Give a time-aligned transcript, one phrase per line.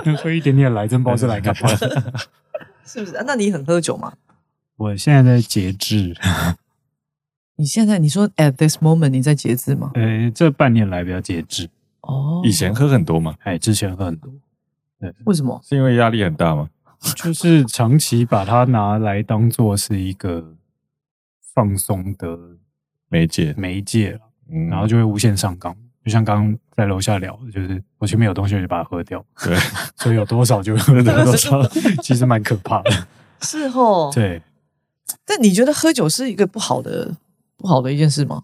[0.22, 2.12] 喝一点点来，真不知道是来干嘛的。
[2.84, 3.22] 是不是？
[3.26, 4.12] 那你很喝酒吗？
[4.76, 6.14] 我现在在节制。
[7.56, 9.92] 你现在你说 at this moment 你在节制吗？
[9.94, 11.68] 呃，这半年来比较节制。
[12.00, 13.36] 哦，以前喝很多吗？
[13.44, 14.32] 哎，之前喝很多。
[14.98, 15.60] 对，为什么？
[15.62, 16.68] 是因为压力很大吗？
[17.16, 20.56] 就是长期把它拿来当做是一个
[21.54, 22.38] 放松的
[23.08, 24.18] 媒介，媒介，
[24.50, 25.76] 嗯，然后就会无限上纲。
[26.04, 29.24] 就像刚刚在楼下聊，就是我前面有东西，我就把它喝掉。
[29.44, 29.56] 对，
[29.96, 31.62] 所以有多少就喝多少，
[32.02, 32.90] 其实蛮可怕的。
[33.42, 34.10] 是哦。
[34.14, 34.40] 对。
[35.26, 37.14] 但你觉得喝酒是一个不好的、
[37.56, 38.42] 不好的一件事吗？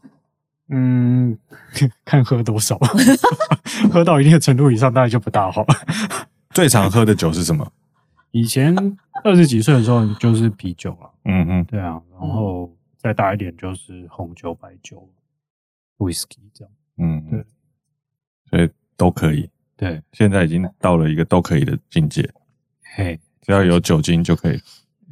[0.71, 1.39] 嗯，
[2.05, 2.79] 看喝多少。
[3.91, 5.65] 喝到一定的程度以上，当然就不大好。
[6.51, 7.67] 最常喝的酒是什么？
[8.33, 8.77] 以前
[9.25, 11.11] 二十几岁的时候就是啤酒了。
[11.25, 11.99] 嗯嗯，对啊。
[12.13, 15.09] 然后再大一点就是红酒、白酒、
[15.97, 16.73] whisky 这样。
[16.99, 17.45] 嗯，对，
[18.51, 19.49] 所以都可以。
[19.77, 22.29] 对，现在已经到了一个都可以的境界。
[22.97, 24.61] 嘿，只要有酒精就可以。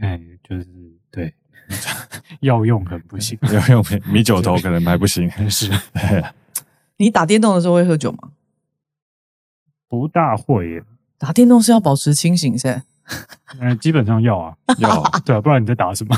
[0.01, 0.67] 哎，就是
[1.11, 1.33] 对，
[2.41, 5.31] 药用很不行， 药用米酒头可能还不行。
[5.49, 5.71] 是。
[6.99, 8.31] 你打电动的时候会喝酒吗？
[9.89, 10.83] 不大会耶。
[11.19, 12.83] 打电动是要保持清醒噻。
[13.61, 15.03] 嗯，基本上要啊，要。
[15.25, 16.17] 对啊，不然你在打什么？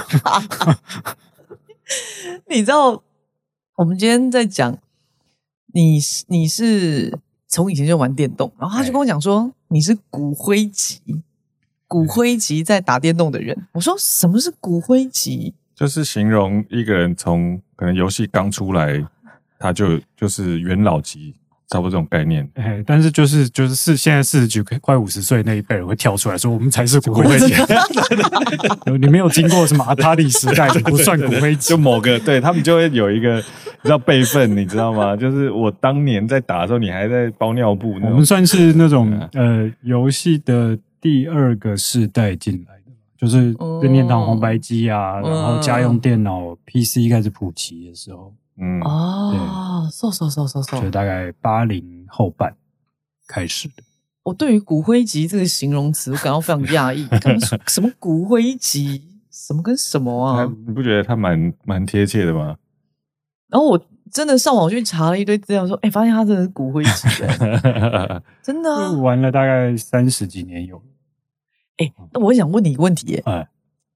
[2.48, 3.02] 你知道，
[3.76, 4.78] 我们今天在讲。
[5.78, 11.00] 你是你是从以前就玩电动，然后他就跟我讲说你是骨灰级，
[11.86, 13.56] 骨灰级在打电动的人。
[13.70, 15.54] 我说什么是骨灰级？
[15.76, 19.06] 就是形容一个人从可能游戏刚出来，
[19.56, 21.36] 他就就是元老级。
[21.70, 27.52] 差不多这种概念，哎，但是就是就是是现在四十几快五十岁那一辈人会跳出来说，我们才是骨灰级。
[28.98, 31.68] 你没有经过什么阿塔里时代，不算骨灰级。
[31.68, 33.44] 就某个对他们就会有一个
[33.84, 35.14] 叫辈分，你知道吗？
[35.14, 37.92] 就是我当年在打的时候，你还在包尿布。
[38.02, 48.32] 我们算是那种呃游戏的第二个世代进来的，就是任天堂红白机啊，然后家用电脑 PC 开始普及的时候。
[48.60, 52.56] 嗯哦，嗖嗖嗖嗖嗖，就大概八零后半
[53.28, 53.74] 开始的。
[54.24, 57.08] 我对于骨灰级这个形容词，我感到非常讶异。
[57.68, 59.02] 什么骨灰级？
[59.30, 60.44] 什么跟什么啊？
[60.66, 62.56] 你不觉得它蛮蛮贴切的吗？
[63.48, 63.80] 然后我
[64.10, 67.08] 真的上网去查了一堆资料，说，哎、欸，发现它真的是骨灰级，
[68.42, 68.90] 真的、啊。
[68.92, 70.82] 玩了大概三十几年有。
[71.76, 73.48] 哎、欸，那我想问你一个问题，哎，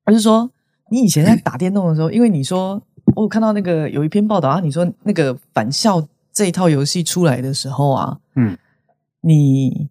[0.05, 0.51] 而是说，
[0.91, 2.81] 你以前在打电动的时候，因为你说。
[3.17, 8.57] 我有看到那个有一篇报道啊，你说那个返校这一套游戏出来的时候啊，嗯，
[9.21, 9.89] 你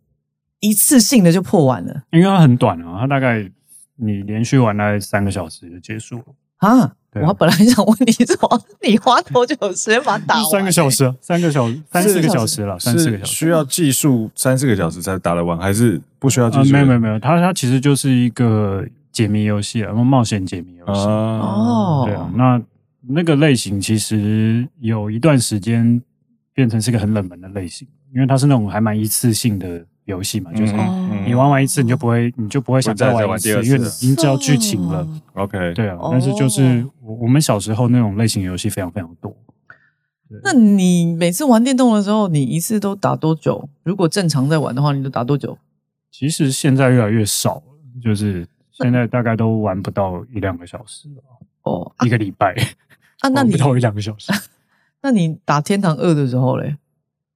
[0.60, 3.50] 一次性的就破完了，因为它很短啊，它大概
[3.96, 6.26] 你连续玩大概三个小时就结束了
[6.58, 6.94] 啊。
[7.28, 10.46] 我本来想问你说，你花多久时间把它打完？
[10.50, 13.32] 三个小时，三个小时，三四个小时了，三四个小时。
[13.34, 16.72] 需要技术三四个小时才打得完，还是不需要技术？
[16.72, 22.62] 没有没有没有，它它其实就是一个解谜游戏啊，然后冒险解谜游戏哦，对啊，那。
[23.08, 26.02] 那个类型其实有一段时间
[26.54, 30.74] 变成是个很冷门的类型，因为它是那种还蛮一次性的游戏嘛，就是
[31.26, 35.08] 你玩完一次你就不会，你就不会想再玩一次，因为你已经知道剧情了。
[35.34, 39.36] OK，对啊，但是就是我我们小时候那种类型游戏非常非常多。
[40.44, 43.68] 那你每次玩电动的时候，你一次都打多久？
[43.84, 45.58] 如果正常在玩的话，你都打多久？
[46.10, 47.64] 其实现在越来越少了，
[48.02, 51.24] 就是现在大概都玩不到一两个小时了。
[51.64, 52.56] 哦，一个礼拜。
[53.22, 54.32] 啊，那你不到一两个小时。
[55.04, 56.76] 那你打天堂二的时候嘞？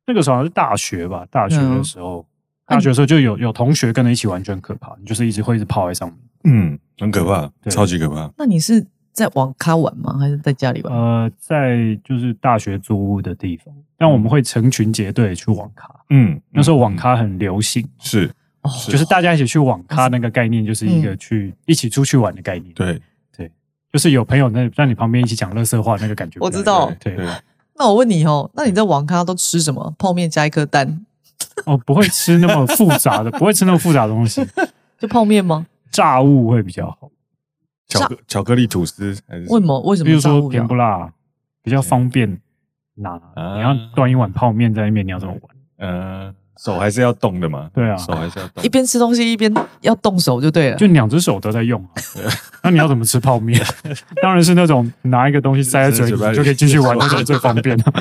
[0.07, 1.25] 那个时候是大学吧？
[1.31, 2.25] 大学的时候，
[2.65, 4.95] 大学的时候就有有同学跟着一起玩，就很可怕。
[4.99, 8.31] 你就是一直会一直泡在上面，嗯，很可怕，超级可怕。
[8.37, 10.15] 那你是在网咖玩吗？
[10.19, 10.93] 还是在家里玩？
[10.93, 15.89] 呃，在就是大学租屋的地方，但我们会成群结队去网咖。
[16.11, 18.31] 嗯，那时候网咖很流行，是，
[18.87, 22.71] 就是大家一起去网咖，那个概念就是一个去一起出去玩的概念。
[22.73, 23.01] 对。
[23.95, 26.37] 就是有朋友在在你旁边一起讲乐色话，那个感觉。
[26.41, 26.91] 我知道。
[26.99, 27.15] 对。
[27.77, 29.95] 那我问你哦，那你在网咖都吃什么？
[29.97, 31.05] 泡面加一颗蛋？
[31.65, 34.45] 哦，不会吃那么复杂的，不会吃那么复杂的东西。
[34.99, 35.65] 就泡面吗？
[35.91, 37.09] 炸物会比较好。
[37.87, 39.43] 巧克巧克力吐司还是？
[39.43, 39.79] 为什么？
[39.83, 40.07] 为什么？
[40.07, 41.09] 比如说甜不辣
[41.63, 42.41] 比较方便
[42.95, 43.17] 拿。
[43.55, 45.41] 你要端一碗泡面在那边，你要怎么玩？
[45.77, 46.35] 嗯。
[46.57, 47.69] 手还是要动的嘛？
[47.73, 48.63] 对啊，手还是要动。
[48.63, 50.77] 一边吃东西一边要动手就对了。
[50.77, 51.89] 就两只手都在用啊。
[52.63, 53.61] 那你要怎么吃泡面？
[54.21, 57.93] 当然是那种拿一个东西塞在嘴里就可以继续玩，那种最方便的。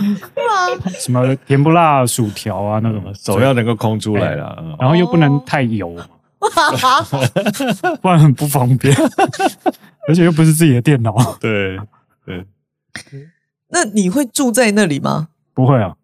[0.98, 5.94] 什么甜不辣薯条啊那种，手要能够空出来了，然后又不能太油，
[8.00, 8.94] 不然很不方便。
[10.06, 11.14] 而且又不是自己的电脑。
[11.40, 11.78] 对
[12.26, 12.46] 对。
[13.70, 15.28] 那你会住在那里吗？
[15.54, 15.94] 不会啊，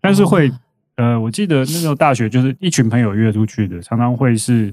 [0.00, 0.50] 但是会。
[1.00, 4.70] 呃，我记得那时候大学就是一群朋友约出去的，常常会是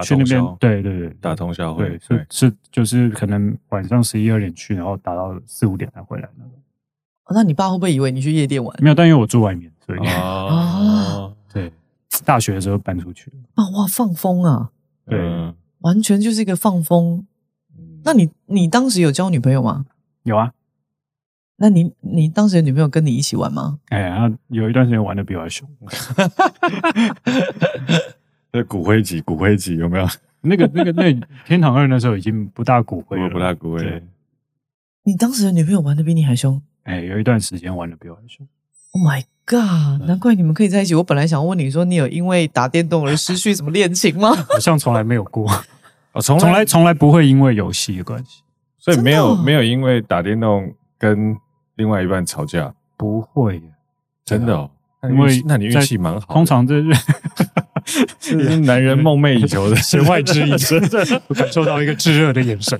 [0.00, 6.52] 去那边，对对对，打通宵会，是是就是可能晚上十一二点去，然后打到四五点才回来那种。
[7.34, 8.74] 那你爸会不会以为你去夜店玩？
[8.82, 11.70] 没有，但因为我住外面，所以啊， 对，
[12.24, 14.70] 大学的时候搬出去啊，哇，放风啊，
[15.06, 15.20] 对，
[15.80, 17.26] 完全就是一个放风。
[18.04, 19.84] 那你你当时有交女朋友吗？
[20.22, 20.52] 有啊。
[21.62, 23.78] 那你你当时的女朋友跟你一起玩吗？
[23.90, 25.68] 哎呀，有一段时间玩的比较凶。
[28.50, 30.04] 那骨灰级，骨灰级有没有？
[30.42, 31.14] 那个那个那
[31.46, 34.02] 天堂二那时候已经不大骨灰了，不大骨灰。
[35.04, 36.60] 你当时的女朋友玩的比你还凶？
[36.82, 38.44] 哎，有一段时间玩的比我还凶。
[38.90, 40.04] Oh my god！
[40.08, 40.96] 难怪你们可以在一起。
[40.96, 44.34] 我本来想问你说，你有因为打电动而失去什么恋情吗？
[44.50, 45.48] 好像从来没有过。
[46.10, 48.42] 哦，从来从来不会因为游戏的关系，
[48.78, 51.38] 所以没有没有因为打电动跟
[51.82, 52.72] 另外一半吵架。
[52.96, 53.60] 不会，
[54.24, 54.70] 真的哦，
[55.10, 56.32] 因为那你运气蛮好。
[56.32, 56.80] 通常这
[58.20, 62.78] 是男人梦寐以求的 弦外之音，真的，我感受到一个炙热的眼神。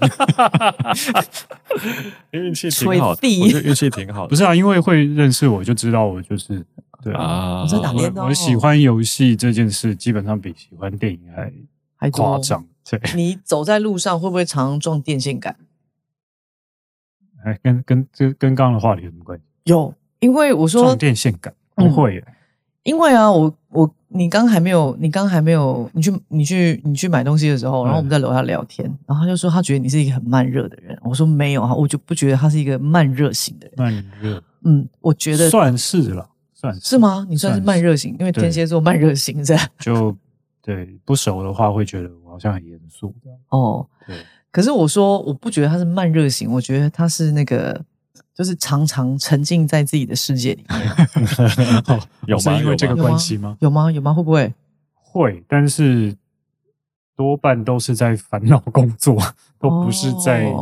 [2.30, 4.28] 运气挺好，我觉得运气挺好。
[4.28, 6.64] 不是啊，因为会认识我就知道我就是
[7.02, 7.62] 对啊。
[7.62, 11.52] 我在打电动，我喜欢游戏这件事，基本上比喜欢电影还
[11.96, 12.64] 还夸张。
[12.88, 15.56] 对，你走在路上会不会常常撞电线杆？
[17.44, 19.44] 哎，跟跟这跟刚刚的话题有什么关系？
[19.64, 22.32] 有，因为我说撞电线杆不会、嗯，
[22.84, 33.74] 因为啊，我我你刚还没有，你刚还没有，你去你去你去买东西的时候，然后我们在楼下聊天，嗯、然后他就说他觉得你是一个很慢热的人，我说没有啊，我就不觉得他是一个慢热型的人。
[33.76, 37.26] 慢热，嗯，我觉得算是了，算是，是吗？
[37.28, 40.16] 你算是慢热型，因为天蝎座慢热型这样就
[40.60, 43.14] 对，不熟的话会觉得我好像很严肃
[43.48, 43.86] 哦。
[44.06, 44.16] 对。
[44.52, 47.82] 可是我说我不觉得他是慢热型，我觉得他是那个，
[48.34, 50.80] 就是常常沉浸在自己的世界里面。
[52.28, 52.60] 有吗？
[52.60, 53.56] 因为这个关系吗？
[53.60, 53.90] 有吗？
[53.90, 54.12] 有吗？
[54.12, 54.52] 会不会？
[54.92, 56.14] 会，但是
[57.16, 59.18] 多半都是在烦恼工作，
[59.58, 60.52] 都不是在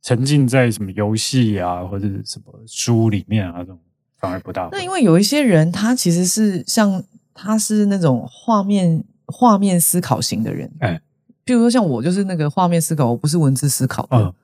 [0.00, 3.78] 沉浸在什么游戏啊或者什么书里面啊这种，
[4.18, 4.70] 反而不大。
[4.72, 7.04] 那因为有一些人，他其实是像
[7.34, 10.98] 他是那种画面画面思考型的人，哎。
[11.44, 14.34] 譬如说，像我就是那个画面思考，我不是文字思考的。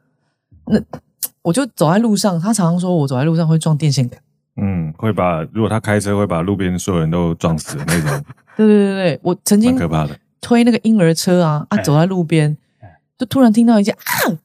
[0.67, 0.99] 嗯，那
[1.43, 4.21] 我就走在路上，他常常说我走在路上会撞电线杆。
[4.57, 8.25] 嗯，会把如果他开车会把路边所有人都撞死的那种。
[8.57, 12.57] 对对对对，我曾经可怕的推那个婴儿车啊啊，走在路边，
[13.17, 14.03] 就突然听到一些啊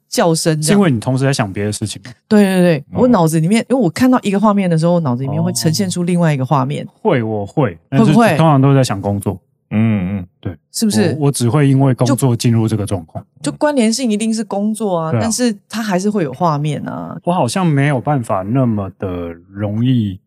[0.07, 1.99] 叫声，是因为你同时在想别的事情。
[2.27, 6.87] 对对对，我脑子里面，因为我看到一个画面的时候，我脑子里面会呈现出另外一个画面。
[7.01, 8.37] 会，我会，会不会？
[8.37, 9.39] 通常都是在想工作。
[9.75, 11.15] 嗯嗯，对，是不是？
[11.17, 17.19] 我，我只会因为工作进入这个状况，就关联性一定是工作啊，啊但是它还是会有画面啊。
[17.23, 20.19] 我好像没有办法那么的容易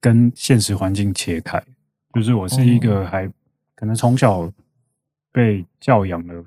[0.00, 1.60] 跟现实环境切开，
[2.14, 3.28] 就是我是一个还
[3.74, 4.48] 可能从小
[5.32, 6.44] 被教养的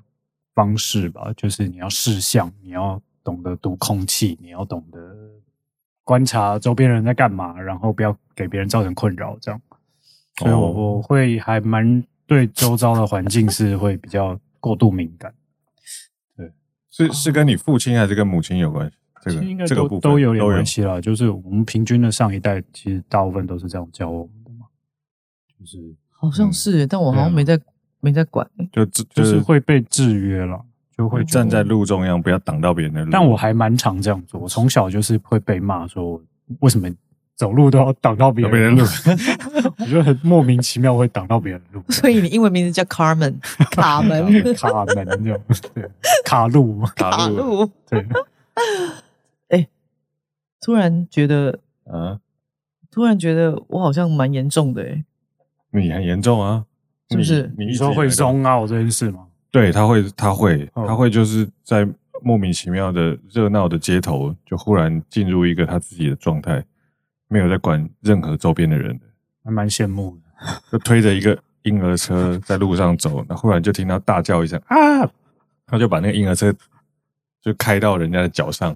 [0.56, 5.00] 方式吧，就是你要视相，你要懂得读空气，你要懂得
[6.06, 9.60] 观察周边人在干嘛，然后不要给别人造成困扰，这样。
[10.38, 12.02] 所以我我会还蛮。
[12.32, 15.34] 对周遭的环境是会比较过度敏感，
[16.38, 16.50] 对，
[16.90, 18.96] 是是跟你父亲还是跟母亲有关系？
[19.22, 21.02] 这个应该都这个部分都有点关系啦。
[21.02, 24.66] 就是我们平均的上一代，其实大部分都是这样教我们的嘛。
[25.60, 27.60] 就是好像是，但我好像没在
[28.00, 30.58] 没在管，就就是会被制约了，
[30.96, 33.12] 就会站在路中央，不要挡到别人的路。
[33.12, 36.24] 但我还蛮常这样做，我从小就是会被骂说
[36.62, 36.90] 为什么。
[37.36, 38.90] 走路都要挡到别人的路，
[39.80, 41.84] 我觉得很莫名其妙会挡到别人的路。
[41.90, 43.36] 所以你英文名字叫 Carmen
[43.72, 44.22] 卡门
[44.54, 45.42] 卡门这种，
[45.74, 45.90] 对，
[46.24, 48.06] 卡路卡路，对。
[49.50, 49.68] 哎，
[50.62, 52.20] 突然觉得，啊，
[52.92, 55.04] 突然觉得我好像蛮严重的哎。
[55.72, 56.66] 你很严重啊？
[57.10, 57.52] 是不是？
[57.58, 59.26] 你说会 zone out 这件事吗？
[59.50, 61.88] 对，他会，他会，他会，就是在
[62.22, 66.64] 莫名其妙的热闹的街头，就忽然进入一个他自己的状态。
[67.32, 69.00] 没有在管任何周边的人，
[69.46, 70.52] 还蛮羡慕的。
[70.70, 74.76] 就推着一个婴儿车在路上走，那忽然就听到大叫一声啊，
[75.66, 76.54] 他就把那个婴儿车
[77.42, 78.68] 就开到人家的脚上，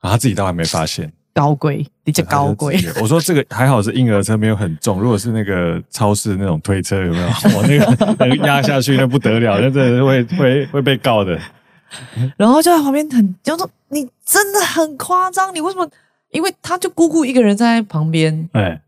[0.00, 1.10] 然后他自己倒还没发现。
[1.32, 2.76] 高贵，的确高贵。
[3.00, 5.00] 我说这个还好是婴儿车，没有很重。
[5.00, 7.28] 如果是那个超市那种推车，有没有？
[7.56, 11.40] 我那个那个压下去那不得了，那真的是会会会被告的。
[12.36, 15.88] 然后就在旁边很就说：“你真的很夸张，你为什么？”
[16.30, 18.82] 因为他就姑姑一个人在旁边，哎，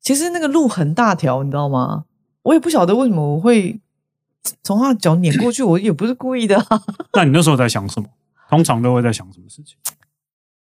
[0.00, 2.04] 其实那个路很大条，你知道吗？
[2.42, 3.80] 我也不晓得为什么我会
[4.62, 6.82] 从他的脚碾过去，我也不是故意的啊。
[7.14, 8.08] 那你那时候在想什么？
[8.48, 9.76] 通常都会在想什么事情？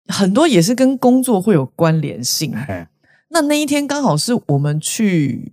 [0.07, 2.53] 很多也是跟工作会有关联性。
[3.29, 5.51] 那那一天刚好是我们去，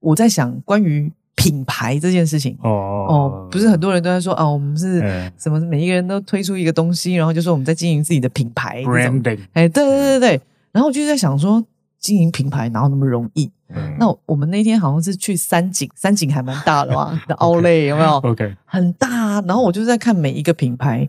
[0.00, 5.00] 我在想关于品牌这件事情哦哦，不是很多人都在说啊，我们是
[5.38, 5.60] 什么？
[5.60, 9.38] 每一个人都推出一个东西，然后就说我们在经营自己的品牌，branding。
[9.52, 10.40] 哎，对对对对，
[10.72, 11.62] 然后我就在想说，
[12.00, 13.50] 经营品牌哪有那么容易？
[13.68, 19.08] 嗯、那我们那天好像是去三井，三井还蛮大的嘛， 的 Outlet 有没有？OK，很大。
[19.08, 21.08] 啊然后我就在看每一个品牌，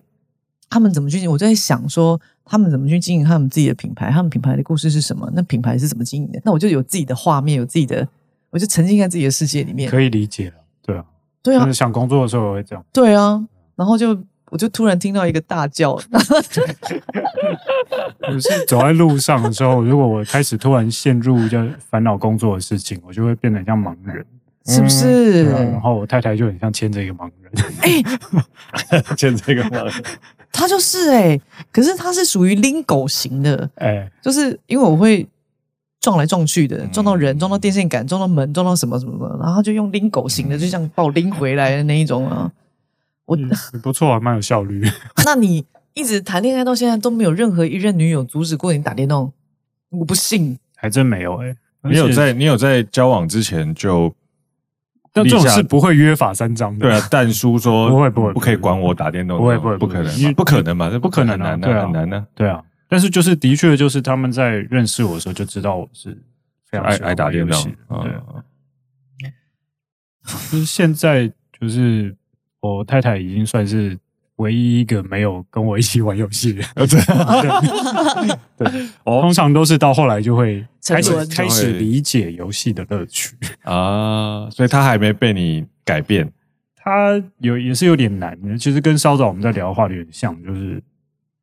[0.70, 1.26] 他们怎么去。
[1.28, 4.10] 我在想说，他们怎么去经营他们自己的品牌？
[4.12, 5.32] 他们品牌的故事是什么？
[5.34, 6.42] 那品牌是怎么经营的？
[6.44, 8.06] 那我就有自己的画面，有自己的，
[8.58, 9.88] 我就沉浸在自己的世界里面。
[9.88, 11.06] 可以理解了，对啊，
[11.44, 11.72] 对啊。
[11.72, 12.84] 想工作的时候我会这样。
[12.92, 13.46] 对啊，
[13.76, 14.18] 然后就。
[14.50, 15.92] 我就突然听到一个大叫，
[18.32, 24.26] 我是走在路上的时候，如果我开始突然陷入就烦恼工作的事情，我就会变得像盲人，
[24.66, 25.52] 是不是？
[25.52, 29.94] 然后我太太就很像牵着一个盲人，哎， 牵着一个盲人，
[30.50, 35.28] 他就是哎、欸，可是他是属于拎狗型的，哎，就是因为我会
[36.00, 42.52] 撞来撞去的，撞到人，撞到电线杆，撞到门，撞到什么什么的，然后就用拎狗型的，就像把我拎回来的那一种啊。
[43.26, 43.50] 我、嗯、
[43.84, 44.86] 不错啊，蛮有效率。
[45.26, 49.34] 那你一直谈恋爱到现在都没有任何一任女友阻止过你打电动？
[49.90, 51.58] 我不信，还真没有哎、欸。
[51.90, 54.14] 你有在你有在交往之前就，
[55.14, 56.88] 但这种事不会约法三章的。
[56.88, 62.26] 对啊， 但叔说不会不会不可以管我打电动，不会不会不可能，不可能嘛，这不可能啊，对啊，很难呢。
[62.34, 66.18] 对啊，但是就是的确就是他们在认识我的时候就知道我是
[66.66, 67.64] 非常爱爱打电动。
[68.02, 69.32] 对，
[70.52, 72.16] 就是现在就是。
[72.60, 73.98] 我太太已经算是
[74.38, 76.64] 唯一一个没有跟我一起玩游戏的，
[78.58, 78.68] 对，
[79.06, 83.38] 通常都是到后来就会开始开始理解游戏的乐趣。
[83.62, 86.30] 啊，所以他还没被你改变，
[86.76, 88.36] 他有也是有点难。
[88.58, 90.82] 其实跟稍早我们在聊的话有点像，就是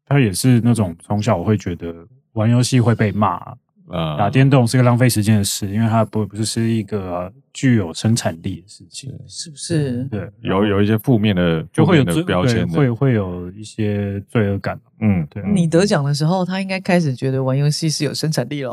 [0.06, 1.94] 他也是那种从小我会觉得
[2.32, 3.40] 玩游戏会被骂。
[3.87, 10.04] 呃，打电动是个浪费时间的事，因为它不不是是一个具有生产力的事情，是不是？
[10.04, 14.80] 对，有有一些负面的，就会有标签，会会有一些罪恶感。
[15.00, 15.42] 嗯，对。
[15.52, 18.73] 你得奖的时候，他应该开始觉得玩游戏是有生产力了，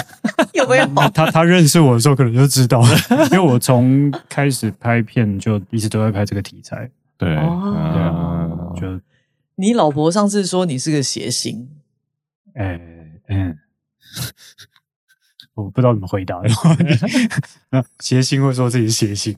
[0.52, 0.86] 有没有？
[1.14, 2.88] 他他认识我的时候，可能就知道了，
[3.32, 6.86] 因为我从开始拍片就一直都在拍这个题材。
[7.16, 9.00] 对，哦，就
[9.62, 11.68] 你老婆上次说你是个谐星，
[12.54, 12.80] 哎，
[13.28, 13.56] 嗯。
[15.54, 16.48] 我不知道怎么回答的。
[18.00, 19.36] 谐星会说自己是谐星。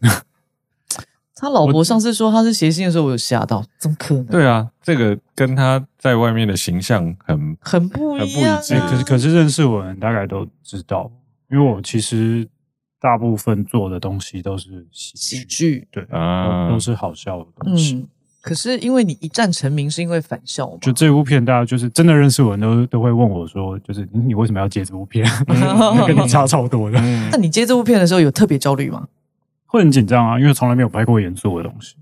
[1.35, 4.25] 他老婆上次说他是谐星的时候，我有吓到，怎么可能？
[4.27, 8.57] 对啊，这个跟他在外面的形象很很不一样。
[8.59, 11.13] 可是可是认识我的人大概都知道，
[11.51, 12.49] 因为我其实
[12.99, 17.97] 大部分做的东西都是喜剧，对啊，都是好笑的东西。
[17.97, 18.09] 嗯
[18.45, 20.77] 可是因为你一战成名，是因为返校吗？
[20.83, 25.27] 就这部片，大家就是真的认识我人都都会问我说，就是你为什么要接这部片？
[26.07, 27.01] 跟你差超多的。
[27.33, 29.09] 那你接这部片的时候有特别焦虑吗？
[29.65, 31.95] 会很紧张啊，因为从来没有拍过严肃的东西。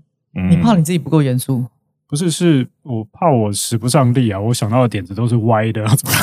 [0.49, 1.63] 你怕你自己不够严肃？
[2.09, 4.37] 不是，是我怕我使不上力啊！
[4.37, 6.13] 我想到的点子都是歪的，怎么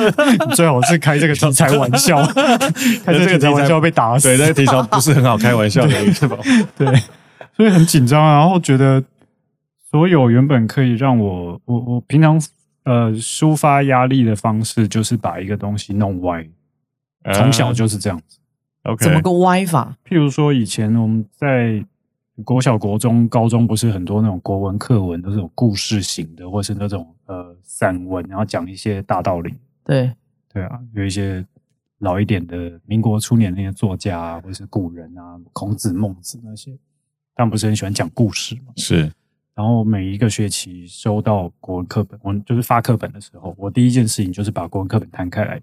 [0.00, 0.48] 样？
[0.56, 2.24] 最好是开这个题材玩笑，
[3.04, 4.28] 开这个题材玩笑被打死。
[4.28, 6.38] 对，那个题材不是很好开玩笑的，是吧？
[6.74, 6.86] 对，
[7.54, 9.04] 所以很紧张啊，然后觉得。
[9.90, 12.40] 所有原本可以让我我我平常
[12.84, 16.46] 呃抒发压力的方式，就是把一个东西弄歪。
[17.34, 18.38] 从小就是这样子。
[18.84, 19.96] OK，怎么个歪法？
[20.04, 21.84] 譬如说，以前我们在
[22.44, 29.54] 国小、国中、高中，不是很多那种国文课文都是有故事型的，或是那种呃散文，然后讲一些大道理。
[29.84, 30.12] 对
[30.52, 31.44] 对啊，有一些
[31.98, 36.78] 老一点的民国初年那些作家啊，或是古人啊，孔子、孟子那些，
[37.34, 38.72] 他们不是很喜欢讲故事吗？
[38.76, 39.10] 是。
[39.58, 45.60] 然后每一个学期收到国文课本，我就是发课本的时候，我第一件事情就是把国文课本摊开来，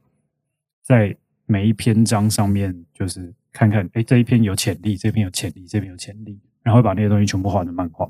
[0.83, 8.05] 在每一篇章上面就是看看，哎，这一篇有潜力，这篇有潜力，这篇有潜力，然后把那些东西全部画成漫画，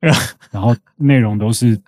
[0.50, 1.78] 然后内容都是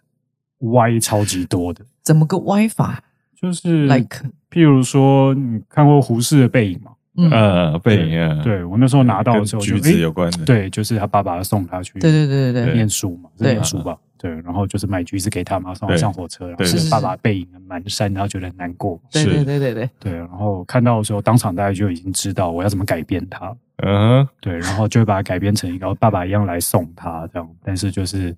[0.58, 1.82] 歪超级多的。
[2.02, 3.02] 怎么个歪法？
[3.34, 6.92] 就是 like，譬如说，你看过胡适的背影吗？
[7.30, 28.36] 呃，背影，对，我那时候拿到的时候，橘子有关的，对，就是他爸爸送他去，对对对对对，念书嘛，念书吧，对，然后就是买橘子给他嘛，送他上火车，然后是爸爸背影蹒跚，然后觉得很难过，对对对对对，对，然后看到的时候，当场大家就已经知道我要怎么改编他，嗯，对，然后就会把它改编成一个爸爸一样来送他这样，但是就是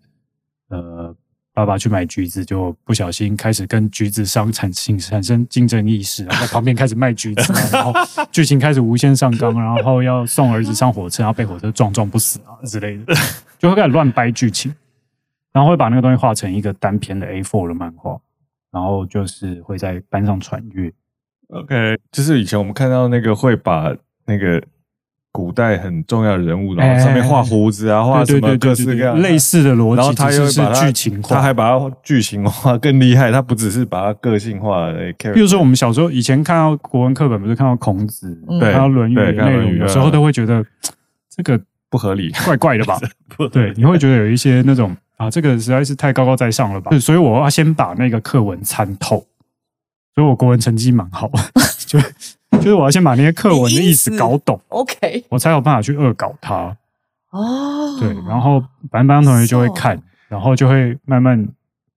[0.69, 1.15] 呃。
[1.61, 7.93] 爸爸去买橘子，就不小心开始跟橘子商产生产生竞争意识， 然后在旁边开始卖橘子，然后
[8.33, 13.15] 剧情开始无限上纲，然后要送儿子上火车，然后被火车撞撞不死啊之类的，
[13.59, 14.75] 就会开始乱掰剧情，
[15.53, 18.19] 然后会把那个东西画成一个单篇的 A4 的漫画，
[18.73, 20.91] 然后就是会在班上传阅
[21.49, 24.63] ，OK，就是以前我们看到那个会把那个
[25.33, 34.93] 古代很重要的人物，然后上面画胡子啊，画什么各式各样类似的逻辑，然后他又把它剧情化，他还把它剧情化更厉害，他不只是把它个性化。
[35.33, 40.65] 比如说我们小时候以前看到国文课本，不是看到孔子，看到《论语》的内容，有时候都会觉得
[41.35, 42.99] 这个不合理，怪怪的吧？
[43.53, 46.91] 对，你会觉得有一些那种啊，这个实在是太高高在上了吧？
[46.99, 49.25] 所以我要先把那个课文参透。
[50.13, 51.31] 所以我国文成绩蛮好，
[51.87, 51.97] 就
[52.59, 56.77] 就是我要先把那些课文的意思搞懂，OK，我才有办法去恶搞它。
[57.31, 61.49] 哦，对，然后班上同学就会看.然后就会慢慢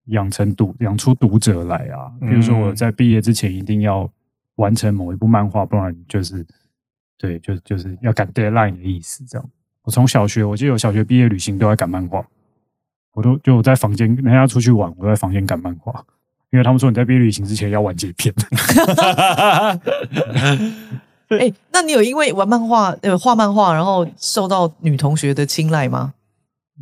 [0.05, 2.11] 养成读养出读者来啊。
[2.19, 4.09] 比如说我在毕业之前一定要
[4.55, 6.45] 完成某一部漫画，不然就是
[7.17, 9.23] 对，就就是要赶 deadline 的意思。
[9.25, 9.49] 这样，
[9.83, 12.25] 我从小学，我记得我小学毕业旅行都在赶漫画，
[13.13, 16.03] 我都就我在房间，人家出去玩，我在房间赶漫画。
[16.53, 18.31] 因为他们说你在毕业旅行之前要完结篇。
[21.29, 26.13] 哎，那你有因为玩漫画呃画漫画，然后受到女同学的青睐吗？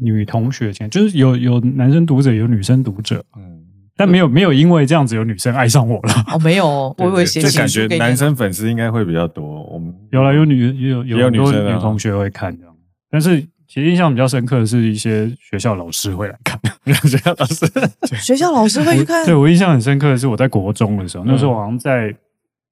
[0.02, 3.62] 女同学青睐就是有有男生读者有女生读者，嗯，
[3.96, 6.14] 但没有没有因为这样子有女生爱上我了。
[6.34, 9.64] 哦，没有， 我以为写就感觉男生粉丝应该会比较多。
[9.64, 12.76] 我们有了有女有有很多女同学会看这样，
[13.10, 13.48] 但是。
[13.72, 16.60] 其实印象比较深刻的是一些学校老师会来看，
[17.08, 17.66] 学校老师，
[18.22, 19.26] 学校老师会去看。
[19.26, 22.14] 对，我印象很深刻的是我在国中的时候，嗯、那时候好像在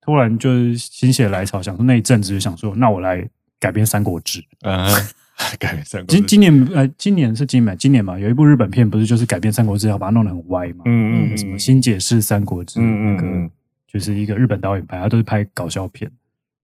[0.01, 3.25] 突然就是心血来潮，想说那一阵子就想说，那我来
[3.61, 4.89] 改编《三国志》啊，
[5.57, 6.17] 改编《三国志》。
[6.19, 10.83] 今今年呃，今年是今年今年嘛，有一部日本片不是就是改编《三国志》，要把它弄得很歪嘛？
[10.83, 13.49] 嗯嗯，什么新解释《三国志》，嗯嗯，
[13.87, 16.11] 就是一个日本导演拍，他都是拍搞笑片。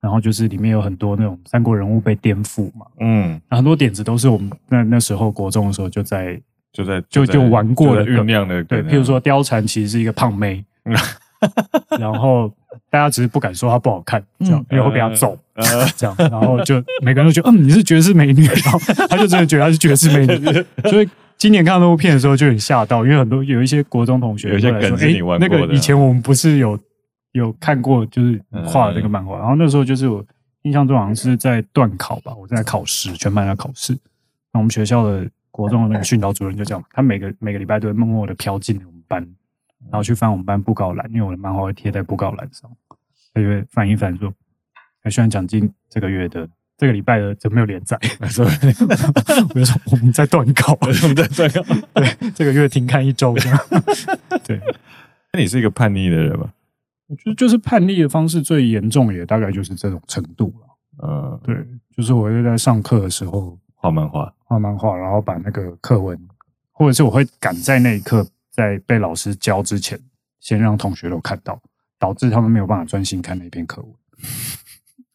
[0.05, 6.39] 然后就是里面有很多那种三国人物被颠覆嘛，嗯，很多点子都是我们那那时候国中的时候就在
[6.71, 10.63] 就在就就玩过的酝酿的，对，譬如说貂蝉其实是一个胖妹，
[11.99, 12.53] 然后
[12.91, 15.35] 大家只是不敢说她不好看，这样因为会被她揍，
[15.97, 20.45] 这样，然后就每个人都觉得，嗯，你是绝世美女，然后 他就真的觉得她是绝世美女，
[20.87, 26.77] 所以今年看到那部片的时候就很吓到，因为很多有一些国中同学有些梗是你玩过的，那个以前我们不是有。
[27.39, 30.25] 有看过，就是画的这个漫画，嗯、然后那时候就是我
[30.63, 33.93] 印象中好像是在段考吧，我在考试，全班在考试。
[34.51, 39.21] 那我们学校的国中的那个训导主任就这样，他每个每个礼拜都会默默的飘进我们班，
[39.91, 42.71] 然后去翻我们班布告栏，因为我的漫画会贴在布告栏上，
[43.33, 44.33] 他就会翻一翻说
[45.03, 48.45] ：“哎，虽然奖金这个月的这个礼拜的怎么没有连载？” 我就说
[49.91, 51.61] ：“我们在断考，我们在断考，
[51.93, 53.35] 对，这个月停刊一周。
[54.45, 54.59] ”对，
[55.33, 56.49] 那你是一个叛逆的人吗？
[57.07, 60.67] 我觉得就是叛逆的方式最严重，也大概就是这种程度了。
[60.97, 61.55] 呃，对，
[61.95, 66.19] 就是我会在上课的时候画漫画，画漫画，然后把那个课文，
[66.71, 69.99] 或者是我会赶在那一刻，在被老师教之前，
[70.39, 71.61] 先让同学都看到，
[71.99, 73.91] 导致他们没有办法专心看那篇课文。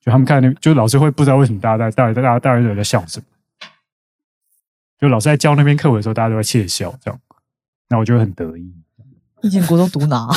[0.01, 3.27] 就他们看那，就老师会不知道为什么大家在，大家大家大家都在笑什么。
[4.99, 7.21] 就老师在教那篇课文的时候，大家都在窃笑，这样，
[7.89, 8.73] 那我就会很得意。
[9.43, 10.29] 以前国中读哪？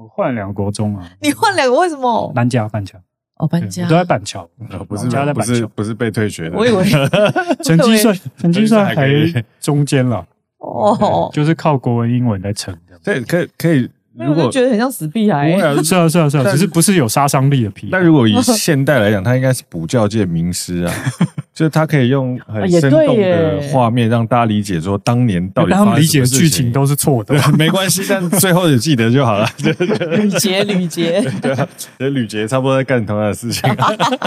[0.00, 1.06] 我换两个国中啊！
[1.20, 2.32] 你换两个为什么？
[2.34, 2.98] 搬家，搬家。
[3.36, 4.48] 哦，搬家都在板桥，
[4.88, 6.56] 不是家在板桥，不是被退学的。
[6.56, 6.82] 我以为
[7.62, 9.06] 成绩算成绩算还
[9.60, 10.26] 中间了。
[10.58, 12.74] 哦，就是靠国文、英文来撑。
[13.04, 13.90] 对可以可以。
[14.18, 17.88] 如果觉得很像死屁孩，是啊是啊 是啊，只是不是有杀伤力的皮。
[17.92, 20.92] 但如果以现代来讲，他应该是补教界名师啊，
[21.54, 25.72] 就是他可以用很生动的画面让大家理解说当年到底。
[25.72, 29.46] 他们理解的剧情都是错的， 没关系，但最后也记得就好了。
[30.16, 31.68] 吕杰，吕杰，对啊，
[31.98, 33.70] 吕杰差不多在干同样的事情，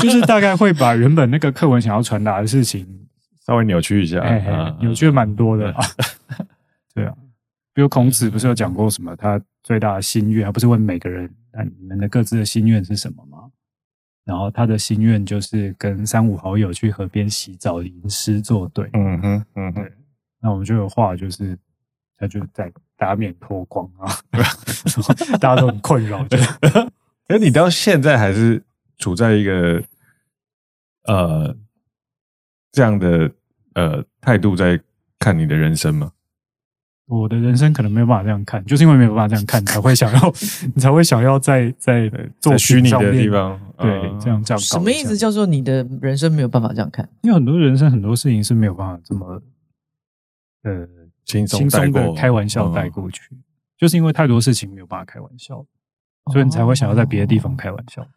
[0.02, 2.88] 就是大概会把原本那个课文想要传达的事情
[3.46, 4.24] 稍微扭曲一下，
[4.80, 5.74] 扭曲蛮多的。
[6.96, 7.12] 对啊，
[7.74, 9.42] 比如孔子不是有讲过什么他。
[9.66, 13.50] 最大的心愿，而不是问每个人，那你们的各自的心愿是什么吗？
[14.26, 18.90] 然后他的心愿就是跟三五好友去河边洗澡，吟诗作对。
[18.92, 19.94] 嗯哼，嗯哼，对。
[20.42, 21.58] 那我们就有话，就是
[22.18, 24.12] 他就在大面脱光啊，
[25.40, 26.28] 大家都很困扰。
[27.32, 28.62] 哎，你到现在还是
[28.98, 29.82] 处在一个
[31.06, 31.56] 呃
[32.74, 33.32] 这样的
[33.76, 34.78] 呃态度在
[35.20, 36.12] 看你的人生吗？
[37.06, 40.34] 我的人生可能没有办法这样看，就是因为没有办法这样看，才会想要，
[40.74, 44.58] 你才会想要在在做虚拟的地方，对，这样这样。
[44.60, 45.18] 什么意思？
[45.18, 47.08] 叫做你的人生没有办法这样看？
[47.22, 49.42] 因为很多人生很多事情是没有办法这么
[50.64, 50.88] 呃
[51.26, 53.22] 轻松轻松的开玩笑带过去，
[53.78, 55.66] 就是因为太多事情没有办法开玩笑，
[56.32, 58.08] 所以你才会想要在别的地方开玩笑。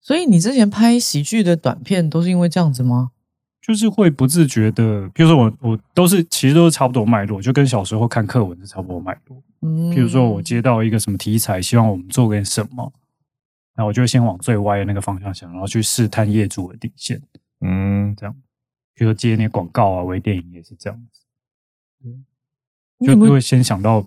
[0.00, 3.10] 所以你之前拍喜剧的短片都是因为这样子吗？
[3.68, 9.42] 就是会不自觉的，比如说我我都是其实都是差不多脉络，就跟小时候看课文是差不多脉络。
[9.60, 12.90] 嗯，比如说我接到一个什么题材，希望我们做点什么，
[13.76, 17.20] 那我就会先往最歪的那个方向想，然后去试探业主的底线。
[17.60, 18.34] 嗯，这样，
[18.94, 21.20] 比如说接那些广告啊，微电影也是这样子。
[23.04, 24.00] 就就会先想到，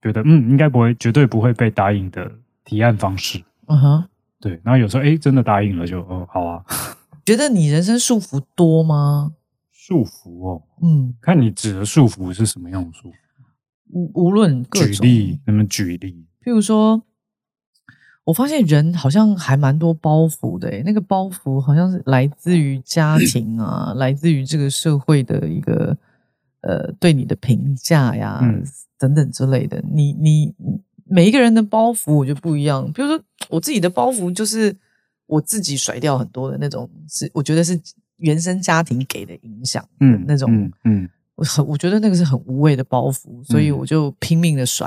[0.00, 2.32] 觉得嗯，应该不会，绝对不会被答应的
[2.64, 3.38] 提案方式。
[3.66, 4.08] 嗯哼，
[4.40, 4.58] 对。
[4.64, 6.64] 然后有时候哎，真的答应了就，就哦好啊。
[7.24, 9.34] 觉得你人生束缚多吗？
[9.70, 13.14] 束缚哦，嗯，看你指的束缚是什么样的束缚。
[13.90, 16.24] 无无论举例，能不能举例？
[16.42, 17.02] 譬如说，
[18.24, 25.96] 我发现人好像还蛮多包袱的，诶，那个包袱好像是来自于家庭啊， 来自于这个社会的一个
[26.62, 28.64] 呃对你的评价呀，嗯、
[28.98, 29.82] 等等之类的。
[29.92, 30.54] 你你
[31.04, 32.90] 每一个人的包袱，我觉得不一样。
[32.92, 34.76] 比如说，我自己的包袱就是。
[35.32, 37.80] 我自己甩掉很多的那种，是我觉得是
[38.18, 44.86] 原生家庭给的影响，嗯，那种，嗯，嗯，我很我觉得那个是很无谓的包袱，所以我就拼命的甩。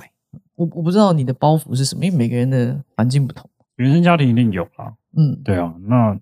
[0.54, 6.16] 我我不知道你的包袱是什么，因为每个人的环境不同，原生家庭一定有啦，嗯，对啊，那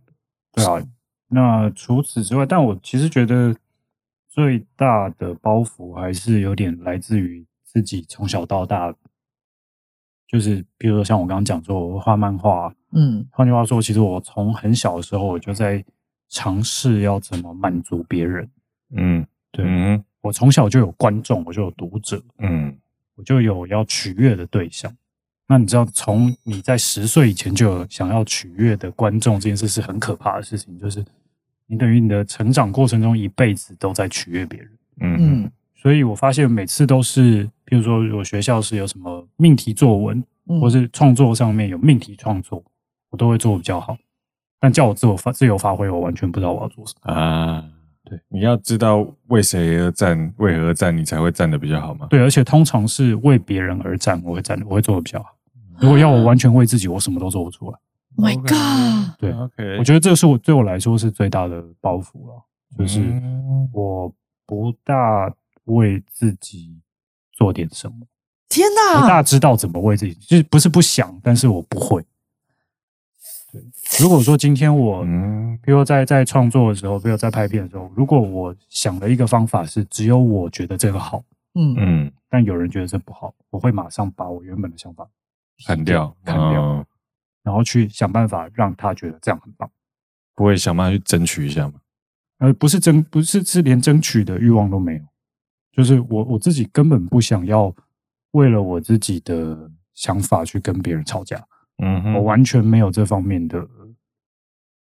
[0.53, 0.81] 对啊，
[1.27, 3.53] 那除此之外，但我其实觉得
[4.29, 8.95] 最大的包袱还是有点来自于自己从小到大。
[10.33, 15.85] 就是，比如说像我刚刚讲说，我画漫画，嗯，换句话说，其实我从很小的时候我就在
[16.27, 18.49] 尝试要怎么满足别人，
[18.95, 22.75] 嗯，对，嗯，我从小就有观众，我就有读者，嗯，
[23.13, 24.91] 我就有要取悦的对象。
[25.47, 31.05] 那你知道，从你在十岁以前就有想要取悦的观众这件事是很可怕的事情，就是
[31.67, 34.69] 你等于你的成长过程中一辈子都在取悦别人，
[35.01, 35.51] 嗯。
[35.83, 42.63] 嗯所以我发现每次都是，比如说我学校是有什么命题作文，嗯、或是创作上面有命题创作，
[43.09, 43.97] 我都会做比较好。
[44.61, 47.65] 但叫我自我发自由发挥，我完全不知道我要做什么啊。
[48.05, 52.07] 对，你要知道为谁而战，为何而战，你才会战得比较好吗？
[52.09, 55.35] 对，而且通常是为别人而战，我会战，我会做得比较好。
[55.79, 57.77] 如果要我完全为自己，我什么都做不出来。
[58.15, 62.41] My God，对，OK，我觉得这是我对我来说是最大的包袱了，
[62.77, 63.01] 就是
[63.73, 64.09] 我
[64.45, 65.29] 不大。
[65.65, 66.79] 为自己
[67.31, 68.07] 做点什么？
[68.49, 69.01] 天哪！
[69.01, 72.05] 我大知道怎么为自己，就是不是不想，但是我不会。
[73.51, 73.63] 对，
[73.99, 81.23] 如果说今天我，嗯，比如在在创作的时候，比如在拍片的时候，如果我想了一个方法是只有我觉得这个好，
[81.55, 85.07] 嗯嗯，但有人觉得这不好，我会马上把我原本的想法
[85.65, 86.85] 砍掉，砍掉，哦，
[87.41, 89.69] 然后去想办法让他觉得这样很棒，
[90.35, 91.73] 不会想办法去争取一下吗？
[92.39, 95.01] 呃，不是争，不是是连争取的欲望都没有。
[95.75, 97.75] 就是我我自己根本不想要
[98.31, 101.43] 为了我自己的想法去跟别人吵架，
[101.79, 103.67] 嗯哼，我完全没有这方面的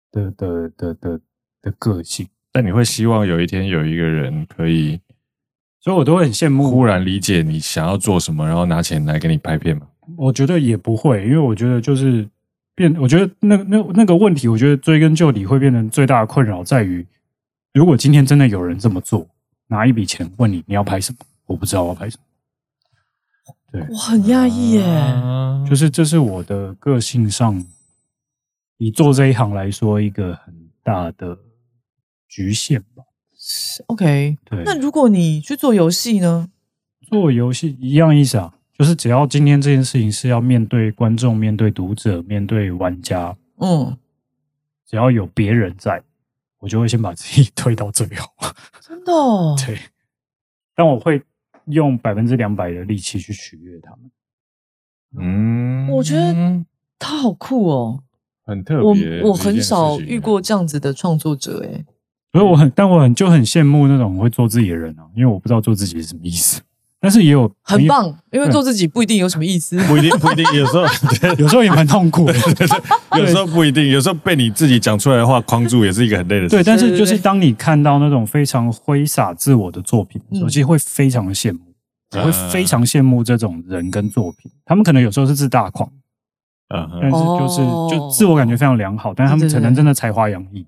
[0.10, 1.22] 的的的的
[1.62, 2.26] 的个性。
[2.52, 5.00] 但你会希望有一天有一个人可以，
[5.82, 9.86] 所以我都会很羡慕，忽然理解你想要做什么，然后拿钱来给你拍片吗？
[10.18, 12.28] 我觉得也不会，因为我觉得就是
[12.74, 17.06] 变，我觉得那那那个问题，我觉得追根究底会变成最大的困扰在于，
[17.74, 19.28] 如果今天真的有人这么做。
[19.70, 21.20] 拿一笔钱问你，你要拍什么？
[21.46, 22.24] 我不知道我要拍什么。
[23.72, 24.84] 对，我很讶异耶。
[25.70, 27.64] 就是这是我的个性上，
[28.78, 30.54] 以做这一行来说，一个很
[30.84, 31.38] 大的
[32.28, 33.04] 局限吧。
[33.88, 34.64] OK，对。
[34.66, 36.50] 那如果你去做游戏呢？
[37.04, 43.98] 做游戏一样意思啊，就是只要今天这件事情是要面对观众、面对读者、面对玩家，嗯，
[44.88, 46.04] 只要有别人在。
[46.60, 48.34] 我就会先把自己 推到最好，
[48.82, 49.56] 真的哦？
[49.66, 49.80] 对，
[50.76, 51.22] 但我会
[51.66, 54.12] 用百分之两百的力气去取悦他们。
[55.20, 56.64] 嗯，我觉得
[57.00, 58.04] 他好酷哦，
[58.46, 59.22] 很特别。
[59.22, 61.84] 我我很少遇过这样子的创作者，哎，
[62.32, 66.62] 所以我很，但我很就很羡慕那种会做自己的人啊，因为我不知道做自己是什么意思。
[67.02, 70.84] 但是也有很棒，因为做自己不一定有什么意思， 不一定不一定，有时候
[71.40, 72.34] 有时候也蛮痛苦的，
[73.18, 76.50] 有时候不一定，有时候被你自己讲出来的话框住，也是一个很累的事。
[76.50, 81.60] 对，但是就是当你看到那种非常挥洒自我的作品的时候，其实会非常的羡慕，
[82.12, 84.52] 会非常羡慕这种人跟作品。
[84.66, 85.90] 他们可能有时候是自大狂，
[86.76, 90.66] 嗯，但是就是就自我感觉非常良好，但是他们可能真的才华洋溢，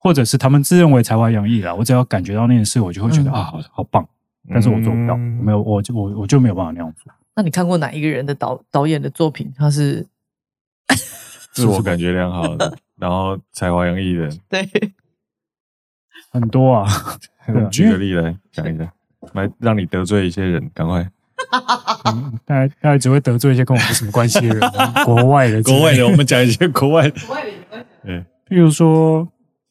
[0.00, 1.76] 或者是他们自认为才华洋溢了。
[1.76, 4.04] 我只要感觉到那件事，我就会觉得啊，好好棒。
[4.50, 7.12] 但是我做不到，嗯、我没有，我就我我就没有办法那样做。
[7.34, 9.52] 那你看过哪一个人的导导演的作品？
[9.56, 10.06] 他是
[11.52, 14.68] 自我感觉良好的， 然后才华洋溢的， 对，
[16.30, 16.86] 很多啊。
[17.70, 18.92] 举个例来讲一下，
[19.32, 21.08] 来让你得罪一些人，赶快。
[22.04, 24.60] 嗯、大家大家只会得罪一些跟我没什么关系的人，
[25.04, 29.26] 国外的，国外的，我们讲一些国外的，国外的对，比如说。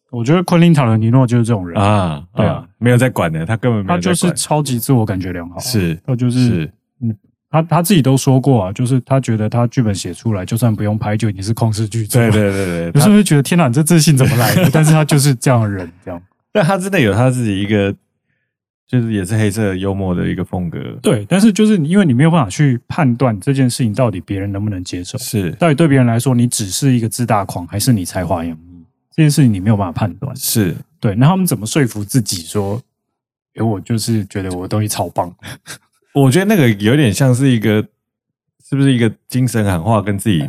[0.09, 7.15] 我觉得昆汀·塔伦提诺就是这种人啊，对啊，没有在管的，他根本没有，他就是超级自我感觉良好，是，他就是，嗯，
[7.49, 12.21] 他他自己都说过啊，就是他觉得他剧本写出来，就算不用拍，就已经是旷世巨作。
[12.21, 14.69] 对对对对，你是不是觉得天哪，你这自信怎么来的？
[14.71, 16.21] 但是他就是这样的人，这样。
[16.53, 17.93] 但他真的有他自己一个，
[18.87, 20.79] 就是也是黑色幽默的一个风格。
[21.01, 28.66] 对，但是就是因为你没有办法去判断这件事情到底别人能不能接受，是到底对别人来说，你只是一个自大狂，还是你才华洋溢？
[29.17, 30.33] 这件事情你没有办法判断。
[30.37, 32.81] 是对，那他们怎么说服自己说，
[33.55, 35.29] 哎，我就是觉得我的东西超棒？
[36.13, 37.85] 我觉得那个有点像是一个。
[38.69, 40.45] 是不是一个精神喊话跟自己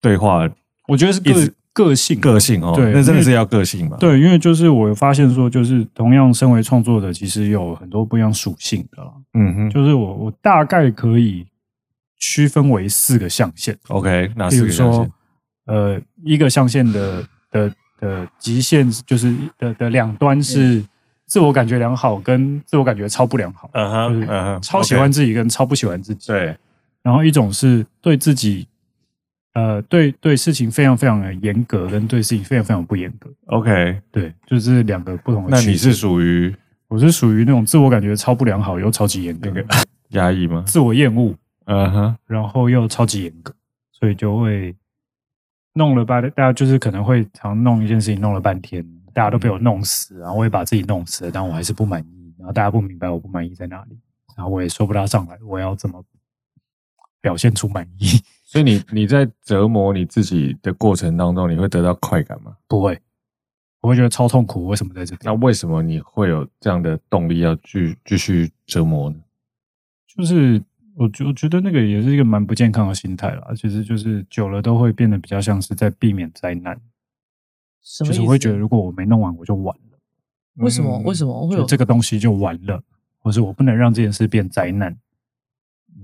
[0.00, 0.50] 对话？
[0.88, 1.32] 我觉得是个
[1.72, 2.72] 个性，个性哦。
[2.74, 3.96] 对，那真的是要个性嘛？
[4.00, 9.12] 对，因为就是我发现说，就是同样身为创作者，其实有很多不一样属性的。
[9.34, 11.46] 嗯哼，就是我我大概可以
[12.16, 13.78] 区分为四个象限。
[13.86, 15.12] OK，哪四个象限？
[15.66, 20.82] 呃，一个象限的的的极限就是的的两端是
[21.26, 23.68] 自我感觉良好跟自我感觉超不良好。
[23.72, 26.28] 嗯哼，嗯哼，超喜欢自己跟超不喜欢自己。
[26.28, 26.56] 对。
[27.02, 28.66] 然后一种是对自己，
[29.54, 33.30] 呃，对对事情非常非常的严格，跟对事情非常非常不严格。
[33.46, 35.50] OK，对，就是两个不同的。
[35.50, 36.54] 那你是属于？
[36.88, 39.52] 我是属于那种自我感觉超不良好又超级严格，
[40.08, 40.64] 压抑吗？
[40.66, 41.34] 自我厌恶，
[41.66, 43.54] 嗯哼，然后又超级严格，
[43.92, 44.74] 所以就会
[45.78, 53.98] 弄了半，大家就是可能会常弄一件事情弄了半天，大家都被我弄死，然后我也把自己弄死了，但我还是不满意，然后大家不明白我不满意在哪里，
[54.36, 56.04] 然后我也说不大上来，我要怎么？
[57.20, 58.06] 表现出满意，
[58.46, 62.56] 所以你你在折磨你自己的过程当中，你会得到快感吗？
[62.68, 62.96] 不会，
[63.80, 64.66] 我会觉得超痛苦。
[64.66, 65.20] 为什么在这里？
[65.24, 69.16] 那为什么你会有这样的动力要继继续折磨呢？
[70.06, 70.62] 就是
[70.98, 73.48] 我觉我觉得那个也是一个蛮不健康的心态啦。
[73.56, 76.78] 其实就是久了都会变得比较像是在避免灾难。
[78.04, 79.98] 就是我会觉得如果我没弄完，我就完了。
[80.56, 80.98] 为什么？
[81.00, 82.82] 为什么会有这个东西就完了？
[83.20, 84.96] 或是我不能让这件事变灾难？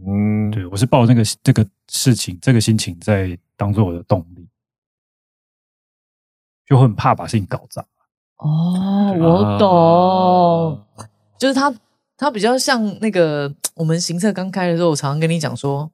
[0.06, 4.48] 嗯，对，我是抱那个这个事情，这个心情在当做我的动力，
[6.66, 7.84] 就很怕把事情搞砸。
[8.36, 11.70] 哦，我懂，啊、就是他，
[12.16, 15.90] 他比较像那个我们行测刚开的时候，我常常跟你讲说，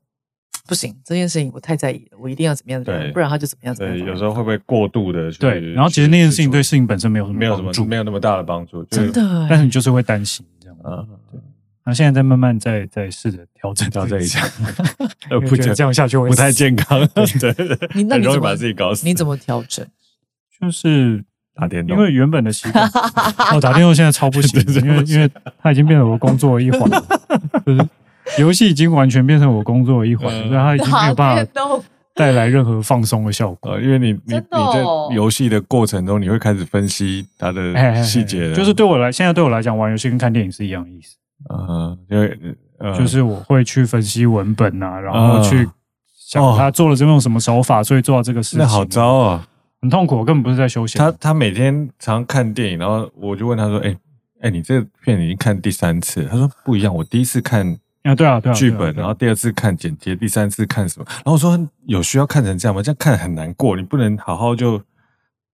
[0.66, 4.04] 不行，这件事情我太在意了，我一定要怎么样，对，不然他就怎么样怎么样。
[4.04, 5.30] 对，有时候会不会过度的？
[5.32, 9.46] 对，然后其实那件事情对事情本身没有什么没有什么没有那么大的帮助，真的。
[9.48, 11.06] 但是你就是会担心这样啊。
[11.32, 11.40] 对
[11.82, 14.46] 那现在在慢慢在在试着调整调整一下，
[15.30, 19.06] 呃，不觉得这样下去会不太健康， 对对，你那你怎么把自己搞死？
[19.06, 19.84] 你怎么调整？
[20.60, 21.24] 就是
[21.60, 22.84] 打电动，因为原本的习惯，
[23.52, 25.30] 哦，打电动现在超不行，因为因为
[25.62, 26.90] 它已经变成我工作的一环，
[27.66, 27.88] 就是
[28.38, 31.52] 游戏已经完全变成我工作的一环，所以它已经没有办法
[32.14, 33.78] 带来任何放松的效果。
[33.80, 34.40] 因为你你你
[34.72, 34.82] 在
[35.14, 41.16] 游戏的过程中，你会开始分析它的细节，就是对我来，现在对我来讲，玩游戏跟看电影是一样的意思。
[41.48, 42.38] 嗯，因为
[42.78, 45.68] 呃，就是我会去分析文本啊，然后去
[46.14, 48.58] 想他做了这种什么手法，所以做到这个事情。
[48.58, 49.46] 那好糟啊，
[49.80, 50.98] 很痛苦，我根本不是在休息。
[50.98, 53.96] 他他每天常看电影，然后我就问他说：“哎
[54.40, 57.66] 哎，你这个片已经看第三次？”他说：“不一样，我第一次看
[58.02, 62.82] 啊，对啊，对啊，剧本，然后第二次看剪接，第三次看什么？”然后我说：“有需要看成这样吗？
[62.82, 64.82] 这样看很难过，你不能好好就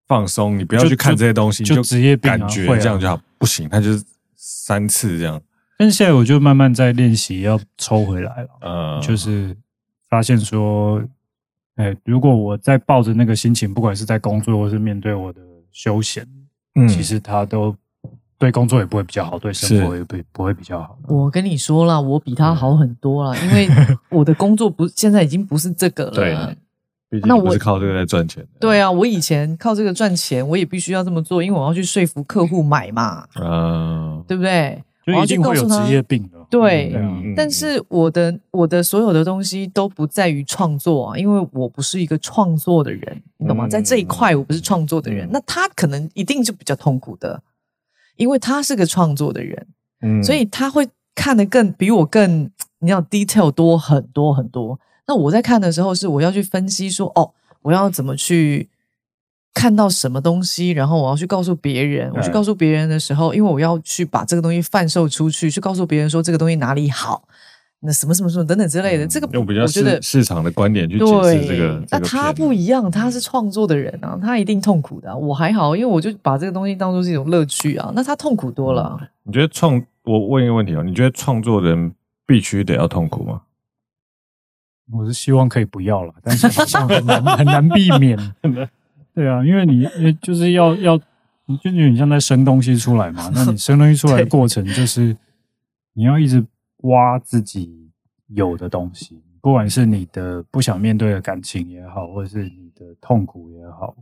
[0.08, 3.20] 放松，你不要去看这些东西，就职业病感觉这样就好。
[3.38, 5.40] 不行，他就是三次这样。”
[5.78, 9.54] 但现在我就慢慢在练习要抽回来了，嗯，就是
[10.08, 11.02] 发现说，
[11.76, 15.40] 哎，如果我在抱着那个心情，不管是在工作或是面对我的
[15.72, 16.26] 休闲，
[16.74, 17.74] 嗯，其实他都
[18.38, 20.98] 对工作也不会比较好，对生活也不不会比较好。
[21.08, 23.68] 我跟你说了，我比他好很多了，因为
[24.10, 26.56] 我的工作不现在已经不是这个了。
[27.10, 28.46] 对，那我是靠这个在赚钱。
[28.58, 34.82] 对啊，我以前靠这个赚钱，我也必须要这么做，因为我要去说服客户买嘛，嗯，对不对？
[35.06, 36.92] 就一定会有职业病的，对。
[37.36, 43.68] 但是我的我的所有的东西都不在于创作啊，因为我不是一个创作的人，你懂吗？
[43.68, 47.40] 在这一块我不是创作的人，那他可能一定就比较痛苦的，
[48.16, 49.66] 因为他是个创作的人，
[50.00, 54.80] 嗯，所以他会看得更比我更，你要 detail 多很多很多。
[55.06, 58.68] 那我在看的时候是我要去分析说，哦，我要怎么去。
[59.56, 62.12] 看到什么东西，然后我要去告诉别人。
[62.14, 67.26] 我去告诉别人的时候，因为我要去把这个东西贩售出去，去告诉别人说这个东西哪里好，
[67.80, 69.06] 那什么什么什么等等之类的。
[69.06, 71.82] 这个用比较市市场的观点去解释这个。
[71.90, 75.16] 那他不一样，他是创作的人啊，他一定痛苦的。
[75.16, 77.90] 我还好，因为我就把这个东西当做是一种乐趣啊。
[77.94, 79.00] 那他痛苦多了。
[79.22, 79.82] 你觉得创？
[80.04, 81.92] 我问一个问题哦，你觉得创作人
[82.26, 83.40] 必须得要痛苦吗？
[84.92, 88.16] 我是希望可以不要了，但是好像很难很难避免。
[89.16, 89.88] 对啊，因为你
[90.20, 91.00] 就是要要，
[91.46, 93.30] 你就有点像在生东西出来嘛。
[93.34, 95.16] 那你 生东西出来的过程，就是
[95.94, 96.44] 你要一直
[96.82, 97.90] 挖自己
[98.26, 103.96] 有的东西，不管是你的不想面对的感情也好，或者是你的痛苦也好，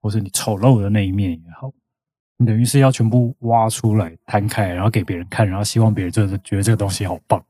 [0.00, 1.72] 或是你丑陋的那一面也好，
[2.36, 7.44] 你等于是要全部挖出来摊开，然后给别人看，然后希望别人就是觉得这个东西好棒。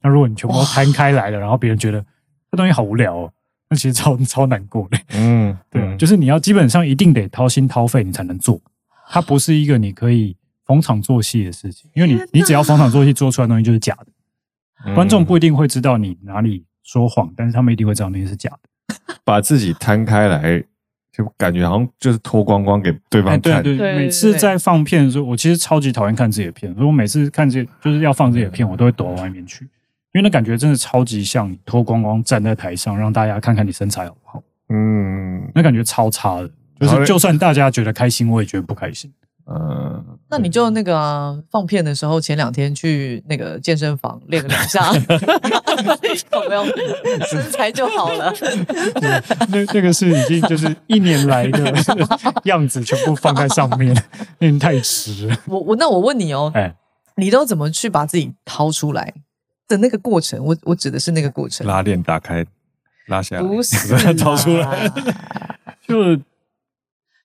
[0.00, 2.00] 那如果你全部都摊开来了，然后别人觉得
[2.52, 3.32] 这东西好无聊哦，
[3.72, 4.98] 那其实超 超难过的。
[5.14, 8.60] 嗯，对，嗯、就是你要基本上一定得掏心掏肺，你才能做。
[9.08, 14.06] 它不是一个你可以逢场作戏的事情，因为你你只要逢场作戏做出来的东西就是假的。
[14.84, 18.94] 嗯、观众不一定会知道你哪里说谎，但是他们一定会知道那些是假的。
[19.24, 20.62] 把自己摊开来，
[21.10, 23.62] 就感觉好像就是脱光光给对方看。
[23.62, 26.72] 对对，每次在放片的时候，我其实超级讨厌看自己的片。
[26.74, 29.66] 所以我每次看这就是要放自己的片，我都会躲到外面去，
[30.12, 34.42] 因为那感觉真的超级像你脱光光站在台上，让大家看看你身材好不好。
[34.68, 39.12] 嗯，那感觉超差的，就是就算大家觉得开心，我也觉得不开心。
[39.44, 46.64] 嗯，那你就那个、啊、放片的时候，前两天去那个健身房练个两下， 有没有
[47.26, 48.32] 身材就好了？
[49.50, 51.74] 那那个是已经就是一年来的
[52.44, 53.92] 样子，全部放在上面，
[54.38, 55.36] 那你太迟了。
[55.46, 56.74] 我我那我问你哦，哎，
[57.16, 59.12] 你都怎么去把自己掏出来
[59.68, 60.42] 的那个过程？
[60.44, 62.44] 我我指的是那个过程，拉链打开，
[63.08, 63.76] 拉下来，不是
[64.14, 64.88] 掏出来，
[65.86, 66.20] 就。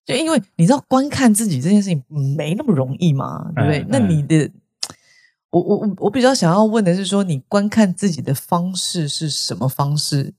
[0.08, 2.02] 就因为你知道观看自己这件事情
[2.38, 3.80] 没那么容易嘛，对不对？
[3.80, 4.50] 嗯、那你的，
[5.50, 10.34] 我我我我比较想要问的是说，你观看自己的方式是什么方式？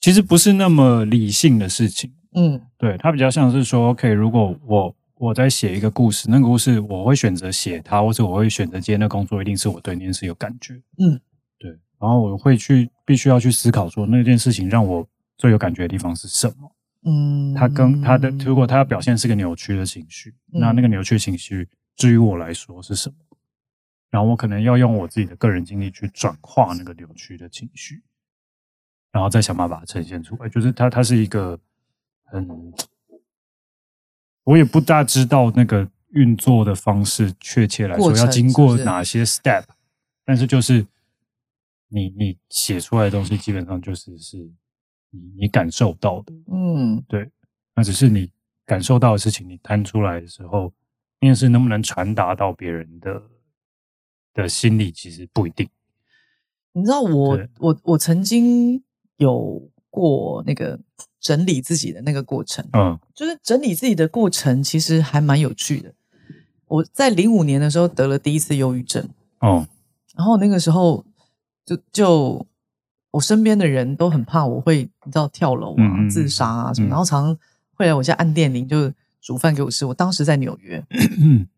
[0.00, 11.20] 其实不是那么理性的事情，嗯，对，它比较像是说，OK，如果我我在写一个故事，那个故事我会选择写它，或者我会选择接那工作，一定是我对那件事有感觉，嗯，
[11.58, 15.06] 对，然后我会去必须要去思考说，那件事情让我
[15.36, 16.74] 最有感觉的地方是什么。
[17.04, 23.16] 嗯，它跟它的，如果它要表现是个扭曲的情绪，嗯、那那个扭曲情绪，至于我来说是什么？
[24.08, 28.02] 然后我可能要用我自己的个人经历去转化那个扭曲的情绪，
[29.12, 30.48] 然后再想办法把它呈现出来。
[30.48, 31.60] 就是它，它是一个
[32.24, 32.72] 很，
[34.50, 39.64] 我也不大知道那个运作的方式，确切来说要经过哪些 step，
[40.24, 40.84] 但是就是
[41.88, 44.50] 你你写出来的东西，基本上就是是。
[45.12, 47.28] 你你感受到的，嗯，对，
[47.74, 48.30] 那只是你
[48.64, 50.72] 感受到的事情，你摊出来的时候，
[51.20, 53.20] 那件事能不能传达到别人的
[54.32, 55.68] 的心里，其实不一定。
[56.74, 58.84] 你知道我，我我曾经
[59.16, 60.78] 有过那个
[61.20, 65.92] 整理自己的那个过程，嗯，就是整理自己的过程，其实还蛮有趣的。
[66.66, 69.06] 我在零五年的时候得了第一次忧郁症，
[69.40, 69.66] 哦，
[70.16, 71.04] 然后那个时候
[71.66, 72.46] 就就。
[73.12, 77.36] 我身边的人都很怕我会，你知道跳楼啊、嗯、自杀啊什么，嗯、然后常常
[77.74, 79.84] 会来我家按电铃，就煮饭给我吃。
[79.84, 80.80] 我当时在纽约，
[81.18, 81.48] 嗯、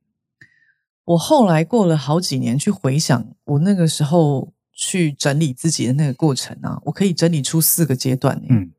[1.05, 4.51] 我后来过了好几年去回想我那个时候
[4.83, 8.43] 去整理自己的那个过程啊，我可以整理出四个阶段。
[8.49, 8.73] 嗯，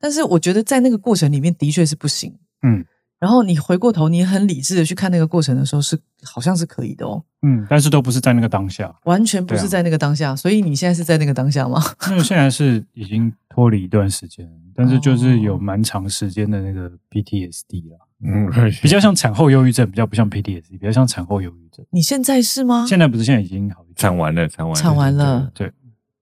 [0.00, 2.34] 但是我觉得在那个过程里面的确是不行。
[2.62, 2.84] 嗯。
[3.18, 7.22] 然后你回过头，你很理智的去看那个过程的时候，是好像是可以的哦。
[7.42, 10.30] 嗯，但是都不是在那个当下，完全不是在那个当下。
[10.30, 11.80] 啊、所以你现在是在那个当下吗？
[12.08, 18.08] 因为现在是已经脱离一段时间，但是就是有蛮长时间的那个 PTSD 了。
[18.22, 21.84] 嗯，比较像产后忧郁症，比较不像 PTSD，比较像产后忧郁症。
[21.90, 22.86] 你现在是吗？
[22.86, 25.50] 现在不是，现在已经好一产完了，产完了，产完了。
[25.54, 25.70] 对，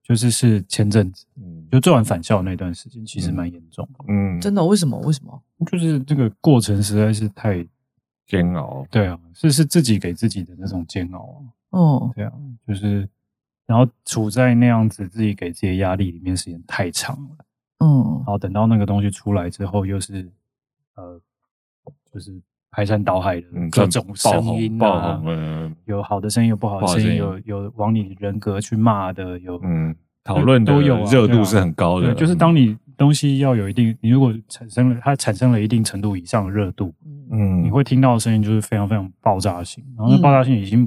[0.02, 4.04] 就是是前阵子，嗯，就做完返校那段时间，其实蛮严重的。
[4.08, 4.64] 嗯，真的？
[4.64, 4.98] 为什么？
[5.00, 5.42] 为什么？
[5.70, 7.64] 就是这个过程实在是太
[8.26, 11.38] 煎熬，对啊，是是自己给自己的那种煎熬啊。
[11.70, 12.32] 哦，对啊，
[12.66, 13.06] 就是
[13.66, 17.44] 然后处在那样子自己给自己的压力里面时间太长了，
[17.78, 20.28] 嗯，然后等到那个东西出来之后，又是
[20.96, 21.20] 呃，
[22.12, 22.32] 就是
[22.70, 25.20] 排山倒海的各种声音啊，
[25.86, 29.94] 有好的声音，有不好的声音，有有往你人格去骂的，有嗯，
[30.24, 32.76] 讨论都有，热度是很高的，就是当你。
[33.00, 36.92] 东西要有一定，你如果产生了它产生了一定程度以上的热度，
[37.30, 40.86] 嗯，你会听到的声音就是非常非常爆炸性，然后那爆炸性已经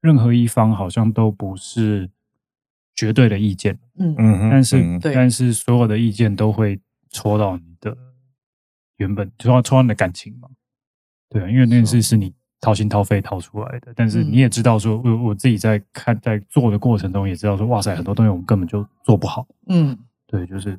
[0.00, 2.08] 任何一方好像都不是
[2.94, 6.78] 绝对的意见，嗯嗯，但是、嗯、但是所有的意见都会
[7.10, 7.96] 戳到你的
[9.00, 10.48] 原本，就要戳到你的感情嘛，
[11.28, 20.78] 对啊，因为那件事是你掏心掏肺掏出来的，但是你也知道说，我我自己在看在做的过程中也知道说，哇塞，很多东西我们根本就做不好，嗯，对，就是。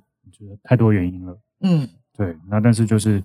[0.64, 3.24] 太多原因了，嗯，对，那但是就是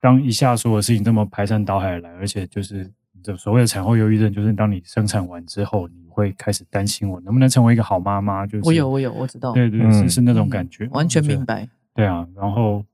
[0.00, 2.92] 当一下所有事情这么排山倒海来，而且就是
[3.22, 12.84] 这所谓的产后忧郁症，就是当你生产完之后，你会开始担心我能不能成为一个好妈妈，就是我有我有我知道，对对，是是那种感觉，完全明白，对啊，然后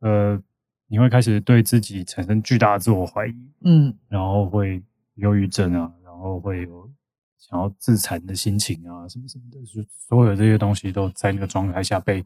[0.00, 0.40] 呃，
[0.86, 3.34] 你会开始对自己产生巨大的自我怀疑，
[3.64, 4.82] 嗯，然后会
[5.16, 6.90] 忧郁症啊，然后会有
[7.38, 12.24] 想要自残的心情啊，什么什么的，就所有这些东西都在那个状态下被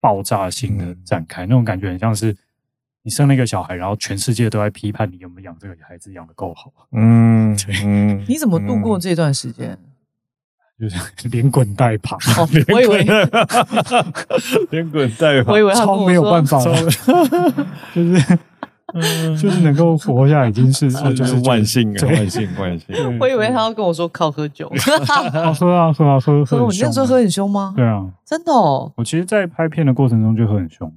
[0.00, 2.36] 爆炸性的展开，嗯、那种感觉很像是
[3.02, 6.72] 你生了一个小孩，然后全世界都在批判你有没有养这个孩子养的够好。
[6.92, 9.78] 嗯，对嗯，你怎么度过这段时间？
[10.88, 13.04] 就是 连滚带爬，哦、 我以为
[14.70, 16.58] 连滚带爬， 我以为他超没有办法，
[17.94, 18.38] 就是。
[18.96, 23.18] 嗯，就是能够活下来已经是，就是万幸啊，万幸万幸。
[23.18, 24.94] 我以为他要跟我说靠喝酒，喝
[25.32, 26.58] 啊喝啊喝喝。
[26.70, 27.72] 你那时候喝很凶吗？
[27.74, 28.92] 对啊，真的哦。
[28.96, 30.92] 我其实，在拍片的过程中就喝很凶。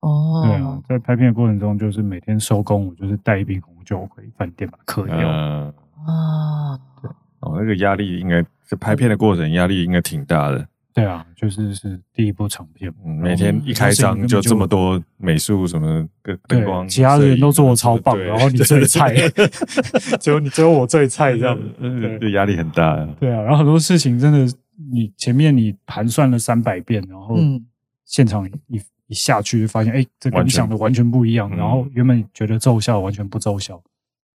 [0.00, 5.16] 哦，对啊，在拍片的过程中，就是每天收工，我就是带一瓶红酒回饭店把它嗑掉。
[5.28, 10.66] 啊，对，哦，那个压力应该是拍片的过程压力应该挺大的。
[10.92, 16.08] 对啊，就是是第一部长片，嗯，每天一开张就这么多美术什么
[16.48, 19.14] 灯光，其他的人都做的超棒，然后你最菜，
[20.20, 22.96] 只有你只有我最菜这样，嗯，对，压力很大。
[23.20, 24.52] 对啊，然后很多事情真的，
[24.92, 27.36] 你前面你盘算了三百遍，然后
[28.04, 33.80] 现场一一下去就发现，哎，这跟你想的完全不一样，然后原本觉得奏效完全不奏效，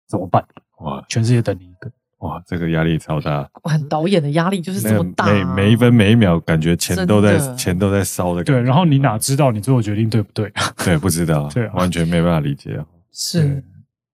[0.08, 0.44] 怎么办？
[0.80, 1.92] 哇，全世界等你一个。
[2.26, 3.48] 哇，这个压力超大！
[3.64, 8.54] 很导演的压力就是这么大，每每一分每一秒，感觉钱都在钱都在烧的感觉。
[8.54, 10.52] 对，然后你哪知道你做的决定对不对？
[10.84, 12.84] 对，不知道， 对，完全没办法理解。
[13.12, 13.64] 是，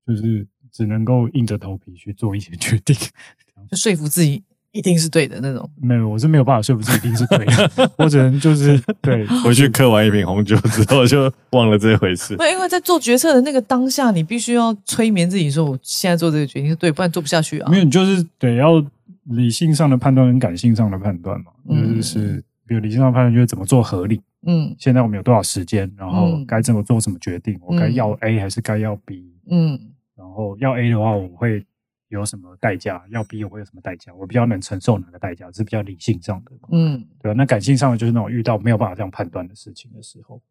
[0.05, 2.95] 就是只能够硬着头皮去做一些决定，
[3.71, 4.43] 就说服自己。
[4.71, 12.37] 一定是对的那种，没有，我是没有办法说服自己一定是对的，我只能就是 对，回去嗑完一瓶红酒之后就忘了这回事。
[12.37, 17.69] 对，因为在做决策的那个当下，你必须要催眠自己说，我现在做这个决定是对，不然做不下去啊。
[17.69, 18.81] 没有，你就是得要
[19.25, 29.77] 理性上的判断跟感性上的判断嘛，嗯、就是是，比如理性上的判断就是怎么做合理，嗯，现在我们有多少时间，然后该怎么做什么决定，我该要 A 还是该要 B，嗯，
[30.15, 31.65] 然后要 A 的话，我会。
[32.11, 33.03] 有什么代价？
[33.09, 34.13] 要逼我有什么代价？
[34.13, 35.49] 我比较能承受哪个代价？
[35.51, 37.33] 是比较理性上的，嗯，对吧？
[37.35, 40.41] 那感性上的就是那种遇到没有办法这样判断的事情的时候，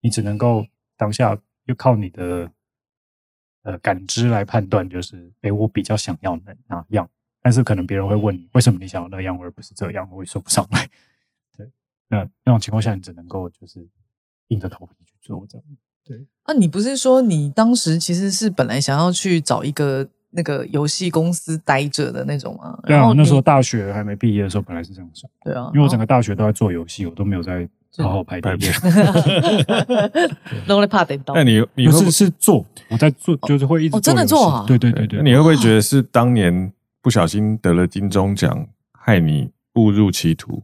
[0.00, 2.50] 你只能够当下又靠你的
[3.62, 7.08] 呃感知来判断，就是诶，我比较想要哪哪样，
[7.42, 10.88] 但是可能别人会问你为什么你想要那样而不是这样，我也说不上来。
[11.56, 11.70] 对，
[12.08, 13.86] 那那种情况下，你只能够就是
[14.48, 15.66] 硬着头皮去做这样。
[16.04, 20.08] 对，啊，你不是说你当时其实是本来想要去找一个。
[20.34, 22.78] 那个游戏公司待着的那种吗？
[22.86, 25.30] 对啊，我那时候大学还没毕业的时候，本来是这样想。
[25.44, 27.68] 对啊，因为我整个大学都在做游戏，我都没有在
[27.98, 28.58] 好好拍片。
[30.66, 31.34] 都在怕等到。
[31.34, 32.64] 那你你不是是做？
[32.88, 34.64] 我在做，就是会一直真的做啊。
[34.66, 35.22] 对对对对。
[35.22, 36.72] 你会不会觉得是当年
[37.02, 38.66] 不小心得了金钟奖，
[38.98, 40.62] 害你误入歧途？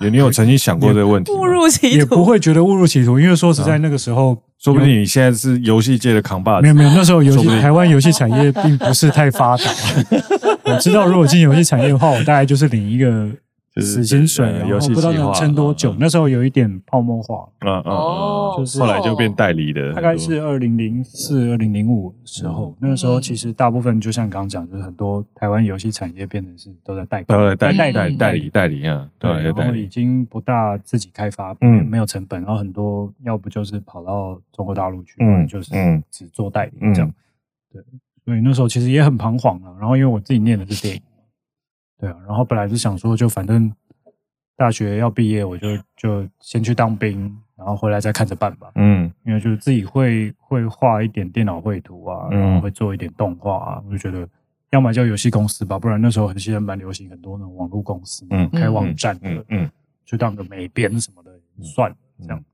[0.00, 1.30] 有你有曾经想过这个问题？
[1.36, 4.42] 误入歧途也不会觉得误入歧途，因为说实在那个时候。
[4.62, 6.62] 说不定你现在是游戏界的扛把子。
[6.62, 9.64] 没有没有，那时候游戏台湾游戏产业并不是太发达。
[10.64, 13.28] 我知道，如果进游戏产业的话，我大概就是领一个。
[13.80, 15.96] 死薪水，然后不知道能撑多久。
[15.98, 19.94] 那时候有一点泡沫化，嗯嗯，就是后来就变代理的。
[19.94, 35.72] 大概是二零零四、二零零五的时候，那个时候其实大部分就像刚刚讲，就是很多台湾游戏产业变成是都在代代代代代理代理啊，对，然后已经不大自己开发，嗯，没有成本，然后很多要不就是跑到中国大陆去，嗯，就是
[36.10, 37.10] 只做代理这样，
[37.72, 37.82] 对，
[38.26, 39.72] 所以那时候其实也很彷徨啊。
[39.80, 41.02] 然后因为我自己念的是电影。
[42.02, 43.72] 对啊，然后本来是想说，就反正
[44.56, 48.72] 大学要毕业，我就就先去当兵，然后回来再看着办吧。
[48.74, 54.28] 嗯，因为就是自己会会画一点电脑绘图啊，然后会做一点动画啊，我就觉得
[54.70, 59.70] 要么叫游戏公司吧，不然那时候很现在蛮流行很多那种网络公司，嗯，开网站的，嗯，
[60.04, 61.30] 就当个美编什么的
[61.62, 62.44] 算了这样。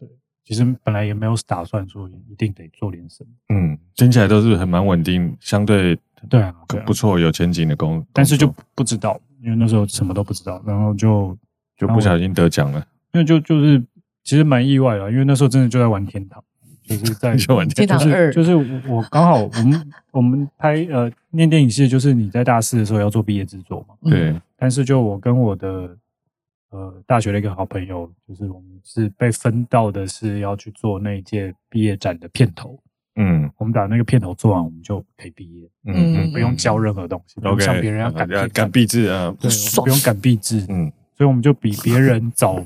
[0.00, 0.08] 对，
[0.42, 3.30] 其实本来也没有打算说一定得做点什么。
[3.50, 5.96] 嗯，听起来都是很蛮稳定，相对。
[6.28, 6.54] 对啊，
[6.86, 11.36] 不错，有前景的工，但是就不知道，因为那时候什么都不知道，然后就
[11.76, 12.84] 就不小心得奖了。
[13.12, 13.82] 因为就就是
[14.24, 16.42] 其实蛮意外的，因为那时候真的就在玩天堂，
[16.84, 18.54] 就是 在就玩天堂二，就是
[18.88, 23.94] 我刚好我们我们拍呃念电影系，就是你在大四的时候要做毕业制作嘛。
[24.10, 24.34] 对。
[24.58, 25.96] 但是就我跟我的
[26.70, 32.78] 呃大学的一个好朋友，就是我们是被分到的是要去做那一届毕业展的片头。
[33.16, 35.68] 嗯，我们把那个片头做完，我们就可以毕业。
[35.84, 40.64] 嗯，不用交任何东西，不用像别人要赶赶毕制啊，对，不用赶毕制。
[40.68, 42.62] 嗯，所以我们就比别人早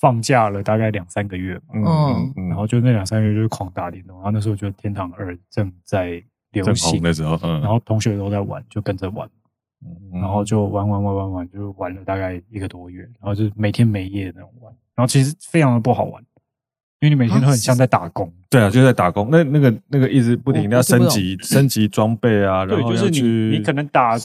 [0.00, 1.58] 放假了大概两三个月。
[1.72, 6.22] 嗯，然后就那两三个月就是狂打电动，然后那时候就《天堂二》正在
[6.52, 7.02] 流行。
[7.02, 9.28] 的时候，嗯，然后同学都在玩，就跟着玩，
[10.12, 16.22] 然后就玩玩玩玩玩，就玩了大概一个多月，然后就每天每夜那种玩，然后其实非常的不好玩。
[17.00, 19.28] 因为你每天都很像在打工，对啊，就在打工。
[19.30, 24.18] 那那个那个一直不停的要升级升级装备啊，然后就是你你可能打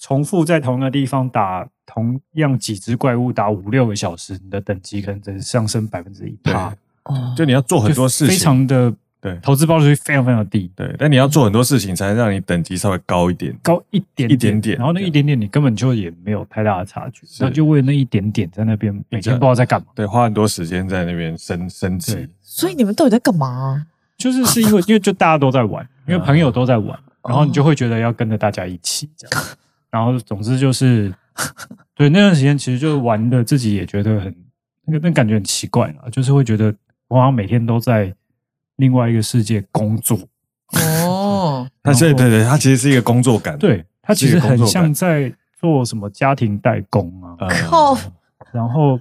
[0.00, 6.74] 重复在同一个地方打同样几只怪物打五六个小时，你的等级可能只上升百分之一趴。
[7.04, 10.70] 哦，就你要做很多事情，非常的对，投资报酬率非常非常低。
[10.76, 14.76] 对，但你要做很多事情，才能让你等级稍微高一点，高一点一点点。
[14.76, 19.88] 然后那一点点，你根本就也没有太大的差距，那就为了那一点点在那边每天不知道在干嘛。
[19.94, 22.28] 对，花很多时间在那边升升级。
[22.40, 23.86] 所以你们到底在干嘛？
[24.16, 26.96] 就是是因为 因为就大家都在玩，因为朋友都在玩，
[27.28, 29.44] 然后你就会觉得要跟着大家一起这样。
[29.90, 31.12] 然后总之就是，
[31.96, 34.32] 对那段时间其实就玩的自己也觉得很
[34.86, 36.72] 那个那感觉很奇怪啊，就是会觉得。
[37.08, 38.14] 我好像每天都在
[38.78, 40.18] 另外一个世界工作。
[41.04, 47.36] 哦，他对对对，他其实是一个工作感，对他其实很像在做什么家庭代工啊，
[47.68, 47.96] 靠，
[48.52, 48.98] 然后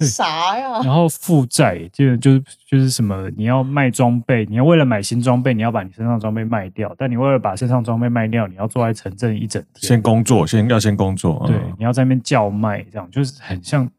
[0.00, 0.80] 啥呀？
[0.82, 13.90] 然后负债就就是就是什么，你要卖装备，你要为了买新装备，你要把你身上装备卖掉，但你为了把身上装备卖掉，你要坐在城镇一整天，先工作，先要先工作，对，你要在那边叫卖，这样就是很像。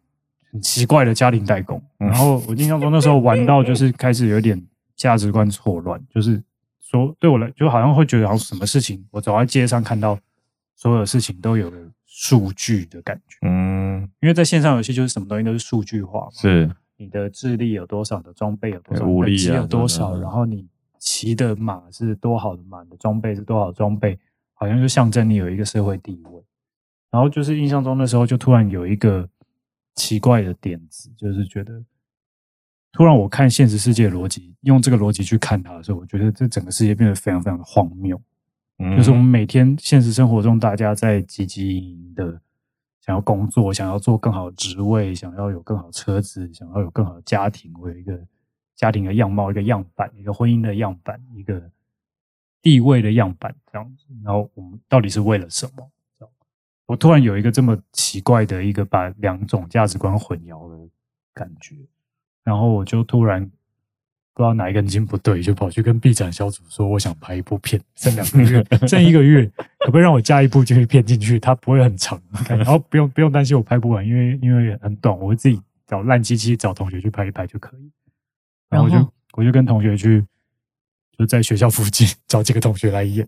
[0.54, 4.62] 很奇怪的家庭代工，然后我印象中那时候玩到就是开始有点
[4.96, 6.42] 价值观错乱，就是
[6.80, 10.18] 说对我来就好像会觉得好像什么事情，我走在街上看到
[10.76, 20.68] 所有事情都有了数据的感觉，嗯，因为在线上游戏就是什么东西都是数据化嘛，是你的智力有多少，的装备有多少，武力有多少，然后你
[21.00, 24.20] 骑的马是多好的马，你的装备是多少的装备，
[24.54, 26.44] 好像就象征你有一个社会地位，
[27.10, 29.28] 然后就是印象中的时候就突然有一个。
[29.94, 31.84] 奇怪的点子，就是觉得
[32.92, 38.22] 突然我看现实世界逻辑，用这个逻辑去看它的时候，我觉得这整个世界变得非常非常的荒谬。
[38.80, 42.42] 嗯，就是我们每天现实生活中，大家在汲汲营营的
[43.00, 48.20] 想要工作，想要做更好的职位，想要有更好的车子，想要有更好的家庭，我有一个
[48.76, 51.72] 家庭的样貌，一个样板，一个婚姻的样板，一个
[52.62, 54.06] 地位的样板，这样子。
[54.24, 55.90] 然后我们到底是为了什么？
[56.88, 60.90] 我突然有一个这么奇怪的一个把两种价值观混淆的
[61.34, 61.76] 感觉，
[62.44, 63.44] 然后我就突然
[64.34, 69.46] 不知道哪一根筋不对，就跑去跟 B 展小组说，我想拍一部片，剩两个月，剩一个月，
[69.80, 71.40] 可不可以让我加一部这个片进去？
[71.40, 77.92] 它不会很长， 然后不用不用担心我拍不完，因为因为很短，我会自己找烂机器找同学去拍一拍就可以。
[78.70, 80.26] 然后我就我就跟同学去，
[81.18, 83.28] 就在学校附近 找几个同学来演，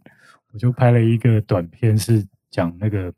[0.52, 3.14] 我就拍了一个短片，是讲那个。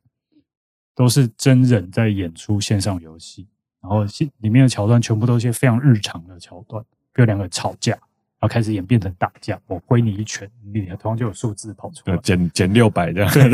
[0.98, 3.46] 都是真人在演出线上游戏，
[3.88, 4.04] 然后
[4.40, 6.84] 里面的桥段全部都是些非常日常的桥段，
[7.14, 13.48] 比如两个人吵架，然后开始演变成打架，我挥你一拳，你头上就有数字跑出来，减减六百这样， 对，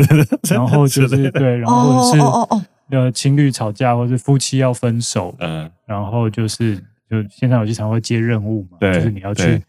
[0.50, 6.76] 然后就是对，然后或者是呃情侣吵架，或者是夫妻要分手，嗯，然后就是
[7.10, 9.62] 就线上游戏常会接任务嘛，就是你要去。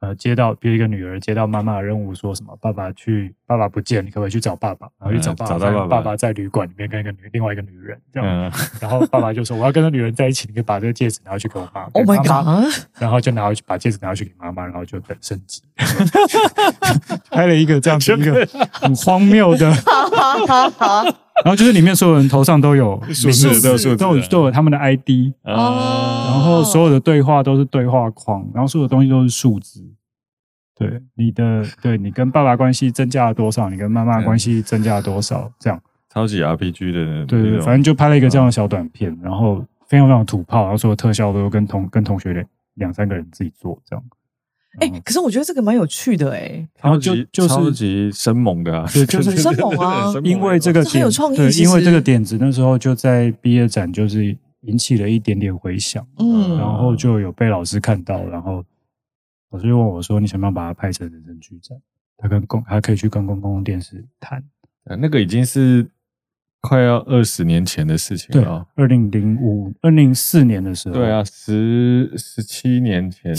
[0.00, 4.86] 呃，接到比如一个女儿接到妈妈的任务，说什么爸爸去，爸爸不见，你可不可以去找爸爸？
[5.00, 11.84] 然后去找爸爸，找到爸爸，爸爸在旅馆里面跟一个女另外一个女人这样，嗯、然后爸爸就说我要跟那女人在一起，你可以把这个戒指拿回去给我妈。
[11.94, 12.70] Oh my god！
[13.00, 15.62] 然后就拿回去把戒指拿回去给妈妈，然后就等升级，
[17.30, 19.72] 拍了一个这样子一个 很荒谬的。
[21.44, 29.84] 然后就是里面所有人头上都有数字，都有都有都有他们的 ID，然后所有的对话都是对话框，然后所有的东西都是数字。
[30.78, 33.70] 对你的，对你跟爸爸关系增加了多少？
[33.70, 35.50] 你跟妈妈关系增加了多少？
[35.58, 35.80] 这样
[36.12, 44.04] 超级 RPG 的，对对，反正就拍了一个这样的小短片，然后非常非常土炮，然后所有特效都跟同跟同学两两三个人自己做这样。
[44.80, 58.64] 哎，可是我觉得这个蛮有趣的哎，然后就就是超级生猛的，啊， 对，就是 生猛啊，因为这个很有创意，对，因为这个点子那时候就在毕业展就是引起了一点点回响，嗯，然后就有被老师看到，然后。
[59.50, 61.78] 老师就问我说：“你想不想把它拍成人生剧展？
[62.18, 64.42] 他跟公还可以去跟公共电视谈。
[64.98, 65.88] 那个已经是
[66.60, 68.66] 快要二十年前的事情了。
[68.74, 73.32] 二零零五、二零零四年的时候，对啊，十十七年前，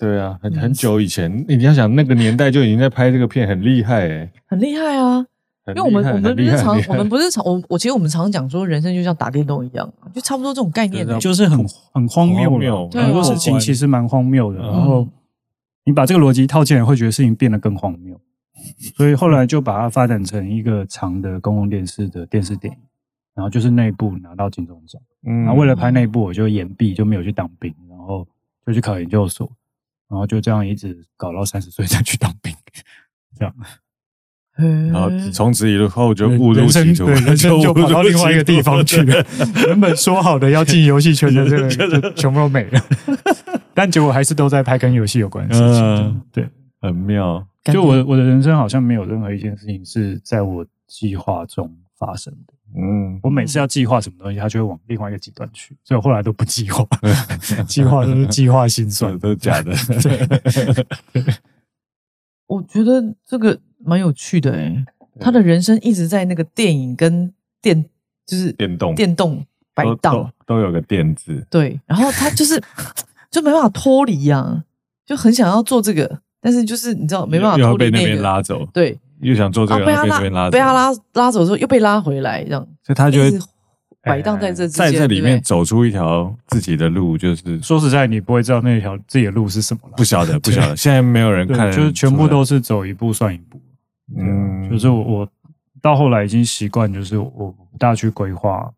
[0.00, 1.44] 对啊，很很久以前。
[1.46, 5.26] 你要想那个年代就已经在拍这个片，很厉害哎，很厉害啊！
[5.68, 15.06] 因为我们我们不是常我们不是常我我其实我们常讲说，人生就像打电动一样，就差不多这种概念，就是很很荒谬，很多事情其实蛮荒谬的，然后。
[15.84, 18.20] 你把这个逻辑套进来，会觉得事情变得更荒谬，
[18.94, 22.78] 所以后来就把它发展成一个长的公共电视的电视电影，
[23.34, 28.28] 然后就是那部拿到金钟奖，嗯，然后为了拍那部，我就延毕，就没有去当兵，然后
[28.66, 29.50] 就去考研究所，
[30.10, 32.52] 然后就这样一直搞到三十岁再去当兵，
[33.38, 33.54] 这样，
[34.92, 39.24] 然后从此以后就误入歧途，人生就跑到另外一个地方 去了，
[39.66, 42.84] 原本说好的要进游戏圈的这个 全部都没了。
[43.72, 46.48] 但结果还是都在拍跟游戏有关的事情，嗯、对，
[46.80, 47.46] 很妙。
[47.72, 52.54] 就我我的人生好像没有任何一件事情是在我计划中发生的。
[52.76, 56.86] 嗯，我每次要计划什么东西，他就会往另外一个极端去，所以我后来都不计划，
[57.66, 59.72] 计划都是计划心算，都是假的。
[62.46, 64.84] 我觉得这个蛮有趣的诶，
[65.18, 67.84] 他的人生一直在那个电影跟电，
[68.26, 68.94] 就是电动。
[68.94, 69.44] 电动
[69.74, 70.32] 摆荡。
[70.46, 72.60] 都，有个电字，对，然后他就是
[73.30, 74.64] 就没办法脱离呀，
[75.06, 78.98] 就很想要做这个，但是就是你知道没办法脱离、那个、被那边拉走，对。
[79.20, 83.30] 又想做这个，被他拉，被他拉拉走之后，又被拉回来，这样，所以他就会
[84.02, 87.18] 摆荡在这，在这里面走出一条自己的路。
[87.18, 90.76] 就是说实在，你不会知道那条自己的路是什么了，不晓得，不晓得。
[90.76, 93.60] 现在没有人看，就是全部都是走一步算一步。
[94.16, 95.28] 嗯，就是我，我
[95.82, 98.72] 到后来已经习惯，就是我不大去规划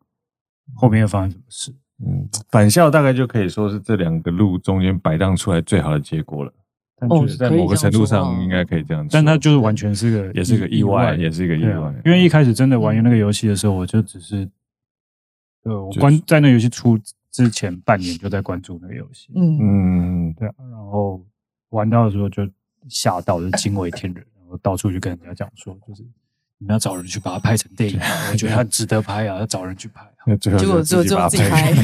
[0.74, 1.74] 后面要发生什么事。
[2.04, 6.52] 嗯，返校大概就可以说是这两个路中间摆荡出来最好的结果了。
[7.08, 11.94] 哦，在某个程度上应该可以这样说，但它就是完全是个，也是个意外，也是一个意外。
[12.04, 14.48] 因为一开始真的玩那个游戏的时候，我就只是，
[15.64, 16.98] 呃，我关在那游戏出
[17.30, 21.24] 之前半年就在关注那个游戏，嗯嗯，对啊，然后
[21.70, 22.48] 玩到的时候就
[22.88, 26.04] 吓到，就惊为天人，然后到处去跟人家讲说，就是。
[26.58, 27.98] 你们要找人去把它拍成电影，
[28.30, 29.40] 我觉得它值得拍啊！
[29.40, 30.08] 要找人去拍，
[30.40, 31.72] 结果最后就自己拍。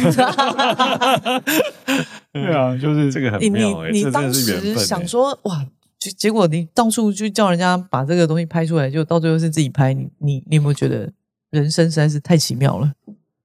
[2.32, 3.84] 对啊，就是这个很妙。
[3.90, 5.66] 你你当时想说哇，
[5.98, 9.92] 结结果你到处去叫人家把这个东西拍出来，就到最后是自己拍。
[9.92, 11.10] 你你你有没有觉得
[11.50, 12.92] 人生实在是太奇妙了？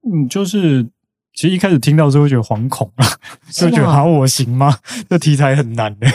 [0.03, 0.83] 嗯，就是
[1.33, 3.07] 其实一开始听到之后觉得惶恐啊，
[3.49, 4.77] 就觉得好我行吗？
[5.09, 6.07] 这题材很难的。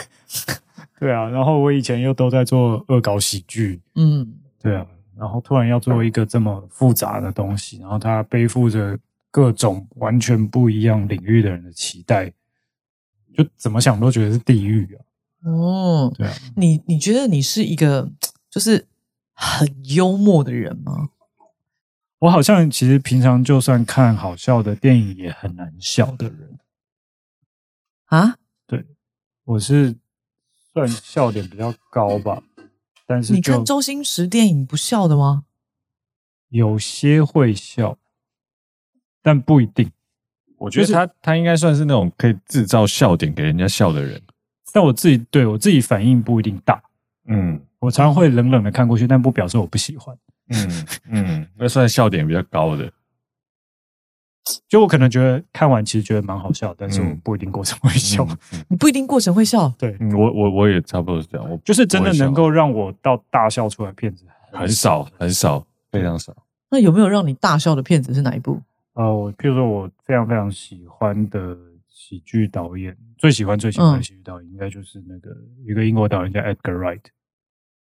[1.01, 4.87] 对啊，然后我以前又都在做恶搞喜剧，嗯，对啊。
[5.19, 8.99] 然后突然要做一个这么复杂的东西，然后他背负着
[9.31, 12.33] 各种完全不一样领域的人的期待，
[13.37, 15.05] 就怎么想都觉得是地狱啊！
[15.45, 18.11] 哦，对啊，你你觉得你是一个
[18.51, 18.87] 就是
[19.33, 21.11] 很幽默的人吗？
[22.21, 26.59] 我好像其实平常就算看好笑的电影也很难笑的人
[28.07, 28.39] 啊？
[28.67, 28.85] 对，
[29.45, 29.95] 我是
[30.73, 32.43] 算笑点比较高吧。
[33.09, 35.45] 但是你看周星驰电影不笑的吗？
[36.51, 37.97] 有些会笑，
[39.23, 39.91] 但不一定。
[40.59, 44.21] 我觉得他、就是、他应该算是那种可以制造笑点给人家笑的人。
[44.75, 46.83] 但我自己对我自己反应不一定大。
[47.29, 50.15] 嗯，我常常会冷冷的看过去，但不表示我不喜欢。
[50.51, 52.93] 嗯嗯，那算笑点比较高的。
[54.69, 58.25] 就我可能觉得看完其实觉得蛮好笑，但是我不一定过程会笑。
[58.25, 61.51] 嗯嗯嗯、你不一定过程会笑，对，嗯、我我我也差不多是这样。
[61.51, 66.35] 我就是真的能够让我到大笑出来的片子很少很少，非常少。
[66.71, 68.61] 那有没有让你大笑的片子是哪一部？
[68.95, 71.57] 呃，我譬如说我非常非常喜欢的
[71.89, 77.01] 喜剧导演，最喜欢最喜欢的喜剧导演应该就是那个、嗯、一个英国导演叫 Edgar Wright。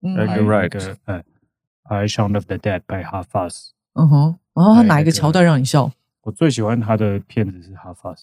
[0.03, 1.25] Edgar Wright，嗯
[1.85, 3.71] ，I Shaun of the Dead by Half Us。
[3.95, 5.91] 嗯哼，然后他哪一个桥段让你笑？
[6.27, 8.16] 我最喜欢他的片子是《Hot Fuzz》，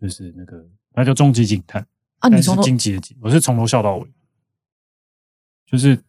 [0.00, 0.64] 就是那个，
[0.94, 1.82] 那叫《终极警探》
[2.20, 2.28] 啊。
[2.28, 4.06] 你从头荆棘的棘，我是从头笑到尾，
[5.66, 6.00] 就是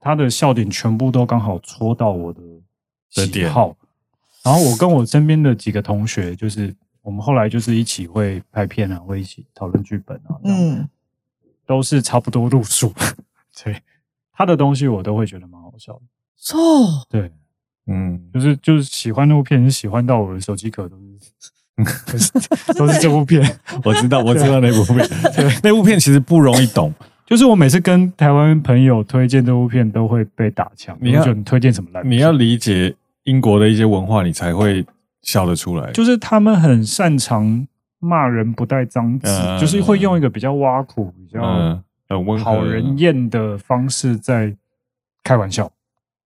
[0.00, 2.42] 他的笑点全部都刚好戳到我的
[3.10, 3.76] 喜好。
[4.42, 10.88] 然后我跟我身边的几个同学，就是我们后来就是一起会拍片啊，会一起讨论剧本啊，嗯，
[11.64, 12.92] 都是差不多路数。
[13.62, 13.80] 对，
[14.32, 16.02] 他的东西我都会觉得蛮好笑的。
[16.36, 16.58] 错，
[17.08, 17.30] 对。
[17.86, 20.96] 嗯，就是就是喜欢那部片，喜欢到我的手机壳都
[22.16, 22.32] 是，
[22.76, 23.42] 都是这部片。
[23.84, 25.08] 我知道，我知道那部片。
[25.34, 26.92] 对，那部片其实不容易懂。
[27.26, 30.96] 就是我每次跟台湾朋友推荐这部片，都会被打枪。
[31.00, 32.12] 你要你推荐什么烂片？
[32.12, 34.84] 你要理解英国的一些文化，你才会
[35.22, 35.90] 笑得出来。
[35.92, 37.66] 就是他们很擅长
[37.98, 41.82] 骂人不带脏字，嗯、就是会用一个比较挖苦、比较
[42.42, 44.54] 讨人厌的方式在
[45.24, 45.70] 开玩笑，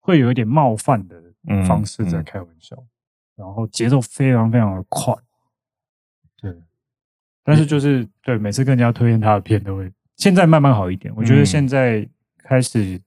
[0.01, 1.22] 会有一点冒犯的。
[1.67, 2.89] 方式在开玩笑，嗯嗯、
[3.37, 5.15] 然后节奏非常非常的快，
[6.41, 6.55] 对。
[7.45, 11.13] 但是就是对，每次跟人家推荐他的片都会，现在慢慢好一点。
[11.17, 13.01] 我觉得现在开始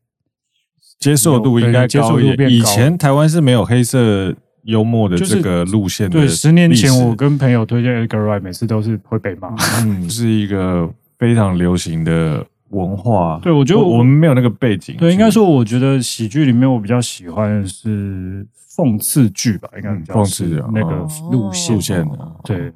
[0.99, 2.49] 接受度应该高一点。
[2.49, 6.19] 以前台湾是没有黑色幽默的这个路线的。
[6.19, 9.55] 对，十年前我跟朋友推荐 Edgar Wright，每次都是会被骂。
[9.83, 12.45] 嗯，是一个非常流行的。
[12.75, 14.97] 文化，对，我觉得我，我们没有那个背景。
[14.97, 22.35] 对，应该说，我觉得喜剧里面我比较喜欢的是讽刺剧吧，应该比较讽刺那个路线路线的。
[22.43, 22.73] 对，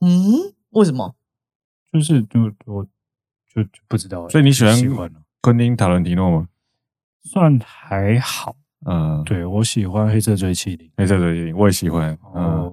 [0.00, 1.14] 嗯，为什么？
[1.92, 2.84] 就是就我
[3.54, 4.28] 就就不知道。
[4.28, 5.10] 所以你喜欢
[5.40, 6.48] 昆汀·塔伦提诺吗？
[7.24, 8.56] 算还好。
[8.84, 12.18] 嗯，对，我喜欢《黑色追妻令》，《黑色追妻令》我也喜欢。
[12.34, 12.72] 嗯，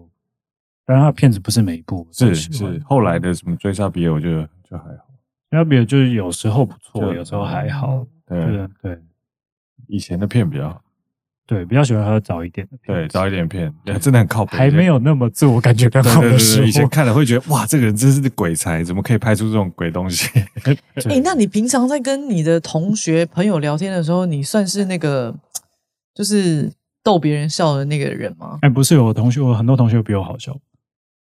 [0.85, 5.08] 但是他的片子不是每一部，是是后来的什么《追杀比尔》，我觉得就还好。
[5.51, 8.05] 要比就是有时候不错，有时候还好。
[8.27, 8.99] 对对，
[9.87, 10.81] 以前的片比较好。
[11.47, 16.67] 对，比较喜欢喝早一点的片，对，早一点片，真的很靠谱，还没有那么自我感觉良好的时候。
[16.67, 20.29] 以前看了会觉得哇，这个人真是鬼才，怎么可以拍出这种鬼东西？
[20.65, 20.77] 哎、
[21.09, 25.35] 欸，那你平常在跟你的同学朋友聊天的时候，你算是那个
[26.13, 26.71] 就是
[27.01, 28.59] 逗别人笑的那个人吗？
[28.61, 30.55] 哎、欸，不是，我同学，我很多同学比我好笑，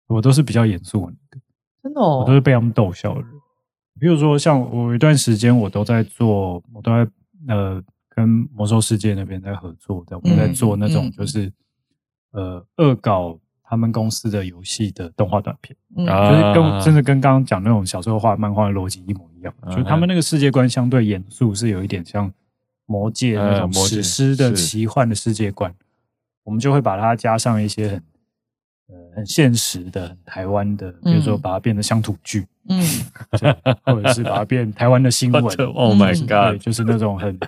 [0.07, 1.39] 我都是比较严肃的，
[1.81, 3.29] 真的，哦，我都是被他们逗笑的人。
[3.99, 7.11] 比如说，像我有一段时间，我都在做，我都在
[7.47, 7.83] 呃。
[8.15, 11.49] 跟魔兽世界那边在合作的，我们在做那种就是、
[12.31, 22.29] 呃恶搞他们公司的游戏的动画短片，嗯、就是跟真的跟刚刚讲那种小时候画漫画的逻辑一模一样，啊、就是他们那个世界观相对严肃，是有一点像
[22.87, 25.73] 魔界那种史诗的奇幻的世界观，
[26.43, 28.03] 我们就会把它加上一些很
[28.89, 32.83] 呃很现实的、很台湾的，比如说把它变成乡土剧，嗯，
[33.85, 37.39] 或者是把它变台湾的新闻，Oh my God，就是那种很。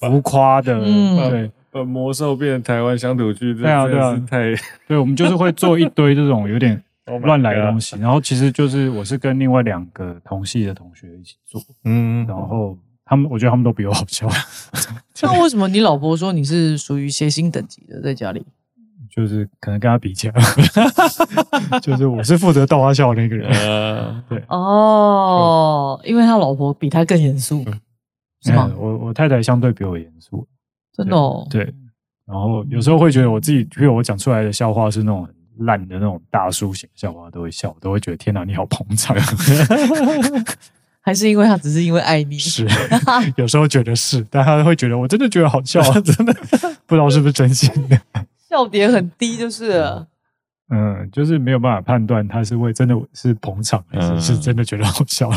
[0.00, 4.54] 浮夸的，嗯、对，把魔兽变成台湾乡土剧，对啊，对啊，太，
[4.88, 6.82] 对，我们就是会做一堆这种有点
[7.22, 14.26] 乱来的东西，然后其实就是我是跟另外两个同系的同学一起做，嗯，然后他们，我觉得他们都比我好笑。
[15.20, 18.42] 那为什么你老婆说你是属于谐星等级的，在家里？
[19.14, 20.34] 就是可能跟他比起来，
[21.80, 27.64] 就是我是负责逗他笑的那个人，呃、对，哦，因为他老婆比他更严肃。
[28.42, 28.70] 是吗？
[28.76, 30.46] 我我太太相对比我严肃，
[30.94, 31.46] 真的哦。
[31.48, 31.62] 对，
[32.26, 35.34] 然后有时候会觉得我自己，比如我讲出来的笑话是那种很
[35.66, 39.16] 烂的那种大叔型笑话，都会笑，都会觉得天哪，你好捧场。
[41.00, 42.38] 还是因为他只是因为爱你？
[42.38, 42.66] 是，
[43.36, 46.34] 有时候觉得是，但他会觉得我真的觉得好笑，真的
[46.86, 47.98] 不知道是不是真心的。
[48.54, 50.06] 笑点很低，就是了。
[50.70, 55.28] 嗯，就是没有办法判断他是会真的是捧场，还是是真的觉得好笑。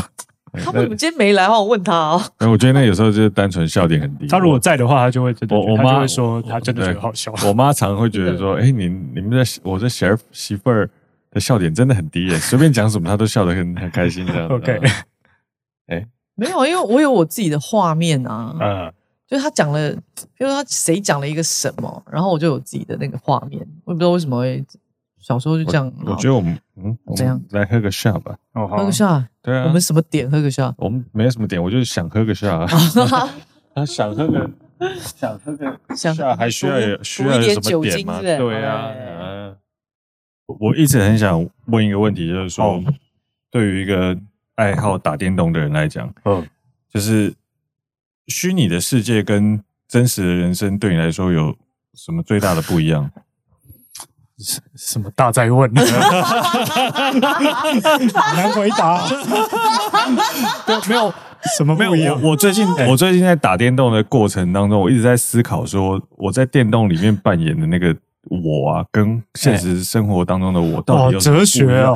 [0.64, 1.48] 他为什么今天没来？
[1.48, 2.22] 我问他哦。
[2.40, 4.26] 我觉得那有时候就是单纯笑点很低。
[4.28, 5.56] 他如果在的话，他就会真的。
[5.56, 7.34] 我我妈会说他真的觉得好笑。
[7.46, 10.88] 我妈常会觉得说：“哎，你你们在我的媳儿媳妇儿
[11.30, 14.80] 的笑点真的很低耶，随便讲什么他都笑得很很开心这样。” OK。
[15.88, 18.56] 哎，没有，因为我有我自己的画面啊。
[18.58, 18.92] 嗯。
[19.28, 23.60] 就是他讲了，比如说他谁讲了一个什么，然后我就有自己的那个画面。
[23.84, 24.64] 我也不知道为什么会。
[25.20, 28.38] 小时候就这样，我觉得我们嗯，这样来喝个 shot 吧。
[28.54, 29.24] 哦，喝个 shot。
[29.42, 30.72] 对啊，我们什么点喝个 shot？
[30.78, 32.68] 我们没什么点，我就是想喝个 shot。
[33.74, 34.48] 他 想喝个，
[35.16, 38.20] 想喝个 shot，还需要有需要有什么点吗？
[38.22, 39.56] 对啊，嗯。
[40.46, 42.80] 我一直很想问一个问题，就是说，
[43.50, 44.16] 对于一个
[44.54, 46.48] 爱好打电动的人来讲，嗯，
[46.88, 47.34] 就是
[48.28, 51.56] 虚拟的世界跟真实的人生对你来说有
[51.94, 53.10] 什么最大的不一样？
[54.38, 55.68] 什什么大在问？
[55.74, 55.84] 难
[58.54, 59.04] 回答。
[60.64, 61.12] 对，没有
[61.56, 67.96] 什么不一样我最近我最近在打电动的过程当中，我一直在思考说，我在电动里面扮演的那个
[68.30, 71.18] 我啊，跟现实生活当中的我到底有？
[71.18, 71.92] 哲学啊。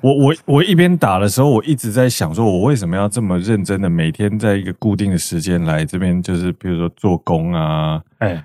[0.00, 8.44] 我我我一边打的时候，我一直在想，说我为什么要这么认真的每天在一个固定的时间来这边，就是比如说做工啊，哎，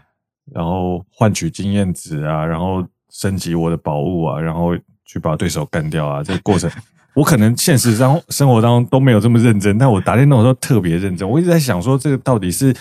[0.53, 2.85] 然后换取经验值啊，然后。
[3.09, 4.75] 升级我的宝物啊，然后
[5.05, 6.21] 去把对手干掉啊！
[6.21, 6.69] 这个过程，
[7.15, 11.27] 我可能现实当生活当中都没有这么认真，但我打电动的时候特别认真。
[11.27, 12.75] 我一直在想说，这个到底是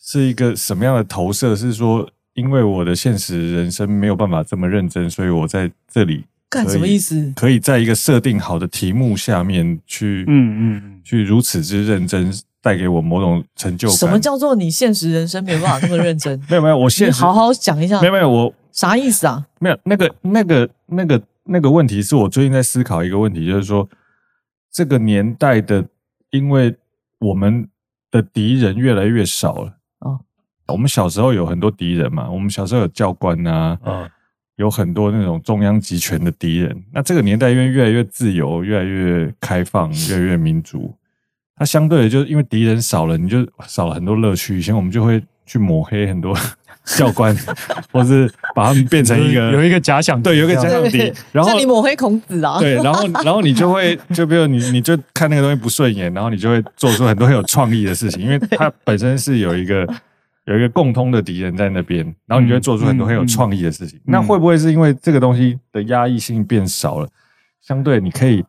[0.00, 1.54] 是一个什么样的投射？
[1.54, 7.32] 是说，因为我的现实人生没有办法这么认真，所以我在这里干什么意思？
[7.34, 12.32] 可以在一个设定好的题目下面去，嗯嗯，去如此之认真。
[12.60, 13.96] 带给我某种成就感。
[13.96, 16.36] 什么叫做你现实人生没有办法那么认真？
[16.50, 18.00] 没有没有，我现实好好讲一下。
[18.00, 19.46] 没有没有，我啥意思啊？
[19.60, 23.88] 没有那个那个那个那个问题，是我最近在思考一个问题，就是说
[24.72, 25.86] 这个年代的，
[26.30, 26.74] 因为
[27.20, 27.68] 我们
[28.10, 29.77] 的敌人越来越少了。
[30.68, 34.08] 哦，我们小时候有很多敌人嘛，我们小时候有教官啊，嗯，
[34.56, 36.84] 有很多那种中央集权的敌人。
[36.92, 40.94] 那这个年代因为越来越自由，越来越开放，越来越民主。
[41.56, 44.56] 它相对的，就是因为敌人少了，你就少了很多乐趣。
[44.56, 46.32] 以前我们就会去抹黑很多
[46.96, 47.36] 教官，
[47.90, 51.12] 或是把他们变成一个有一个假想，对，有一个假想敌。
[51.32, 59.84] 然后像你抹黑孔子啊，对，然后然后你就会就比如你你就看那个东西不顺眼，然后你就会做出很多很有创意的事情，因为它本身是有一个
[60.48, 64.00] 有一个共通的敌人在那边，然后你就会做出很多很有创意的事情。
[64.04, 67.08] 那会不会是因为这个东西的压抑性变少了，
[67.60, 68.44] 相对你可以。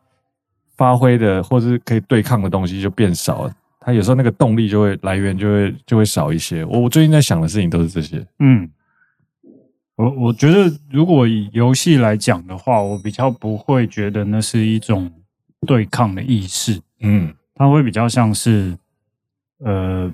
[0.80, 6.64] 发挥的或是可以对抗的东西就变少了，他有时候那个动力就会来源就会就会少一些。
[6.64, 8.26] 我我最近在想的事情都是这些。
[8.40, 8.72] 嗯，
[9.98, 15.12] 我我觉得如果以游戏来讲的话，我比较不会觉得那是一种
[15.68, 16.80] 对抗的意识。
[17.02, 18.74] 嗯，它会比较像是
[19.58, 20.10] 呃，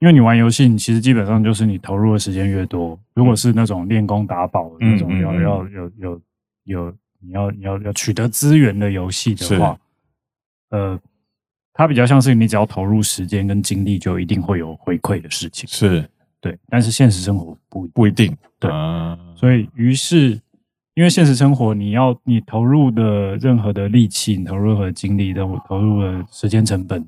[0.00, 6.20] 因为你玩游戏，你其实基本上就是你投入的时间越多，如果是那种练功打宝那种要，要要有有
[6.64, 9.76] 有你要你要要取得资源的游戏的话，
[10.70, 10.98] 呃，
[11.72, 15.68] 它比较像是你只要投入时间跟精力，就一定会有回馈的事情。
[15.68, 16.08] 是
[16.40, 18.32] 对，但是现实生活不不一定。
[18.60, 20.40] 对，啊、所以于是，
[20.94, 27.04] 因为现实生活你要你投入的任何的力气，你投入任何的精力都投入的时间成本。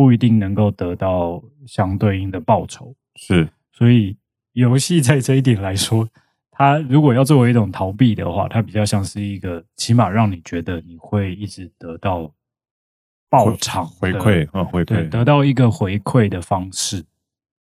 [0.00, 4.16] 不一定能够得到相对应的报酬，是，所以
[4.54, 6.08] 游戏在这一点来说，
[6.50, 12.32] 它如果要作为一种逃避的话，它比较像是一个起码让你觉得你会一直得到
[13.28, 15.06] 报偿回馈啊，回馈。
[15.10, 17.04] 得到一个回馈的方式。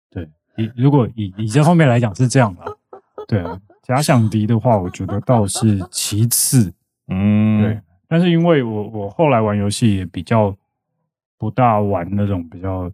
[0.09, 0.25] 对，
[0.55, 2.77] 以如果以以这方面来讲是这样的，
[3.27, 6.73] 对啊，假想敌的话，我觉得倒是其次，
[7.09, 10.55] 嗯，对，但是因为我我后来玩游戏也比较。
[11.39, 12.91] 不大玩那种比较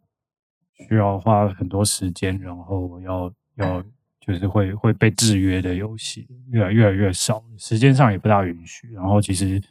[0.88, 3.84] 需要花很多时间，然后要要
[4.22, 8.92] 就是会会被制约的游戏，越来越来越少，时间上也不大允许。
[8.94, 9.62] 然后其实，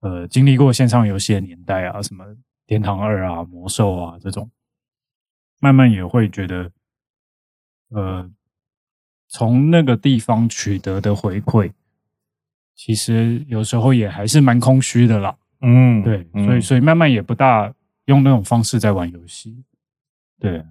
[0.00, 2.24] 呃，经历过线上游戏的年代啊，什么
[2.66, 4.50] 《天堂二》啊、《魔兽》啊这种，
[5.60, 6.72] 慢慢也会觉得，
[7.90, 8.30] 呃，
[9.28, 11.72] 从那个地方取得的回馈，
[12.74, 15.36] 其实有时候也还是蛮空虚的啦。
[15.60, 17.72] 嗯，对，所以所以慢慢也不大
[18.04, 19.64] 用那种方式在玩游戏，
[20.38, 20.62] 对，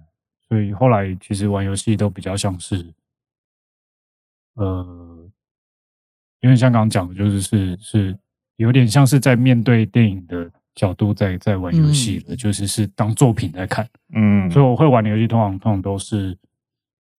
[0.48, 2.94] 所以后来其实玩游戏都比较像是，
[4.54, 5.28] 呃，
[6.40, 8.18] 因为像刚刚讲的，就是是是
[8.56, 16.38] 有点像是在面对电影的角度在在玩游戏的，就是是当作品在看，嗯，所以我会玩的游戏通常通常都是，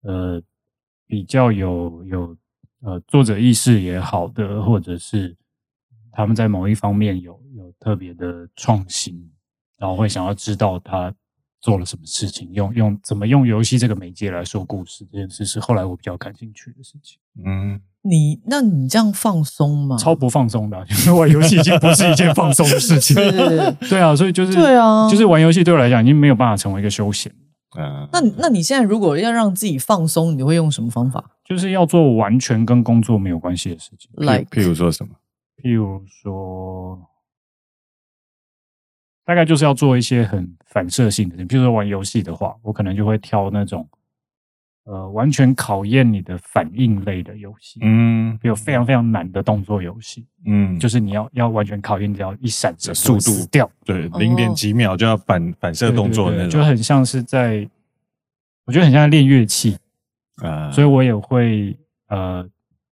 [0.03, 0.41] 呃，
[1.05, 2.37] 比较有有
[2.79, 5.35] 呃作者意识也好的，或者是
[6.13, 7.37] 他们在某一方面有。
[7.79, 9.31] 特别的创新，
[9.77, 11.13] 然后会想要知道他
[11.59, 17.17] 做了什么事情，用用怎么用游戏这个媒介来说故事，这件事是后来我比较感兴趣的事情。
[17.45, 19.97] 嗯，你那你这样放松吗？
[19.97, 23.15] 超不放松的， 因为玩游戏已经不是一件放松的事情。
[23.89, 27.31] 对啊，所以就是对啊，就是玩游戏对我来讲已经没有办法成为一个休闲。
[27.77, 31.23] 嗯，那那你现在如果要让自己放松，你会用什么方法？
[31.43, 35.13] 就是要做完全跟工作没有关系的事情，来，譬如说什么？
[35.61, 36.99] 譬如说。
[39.27, 43.85] 大概就是要做一些很反射性的你，比如说玩游戏的话，我可能就会挑那种，
[44.85, 53.45] 呃，完全考验你的反应类的游戏，嗯，比如非常非常难的动作游戏，嗯，就是你要要完全考验掉一闪的速度。
[53.51, 57.69] 掉，对，零点几秒就要反反射动作的那种，就很像是在，
[58.63, 59.77] 我觉得很像在练乐器
[60.37, 62.41] 啊，所以我也会呃，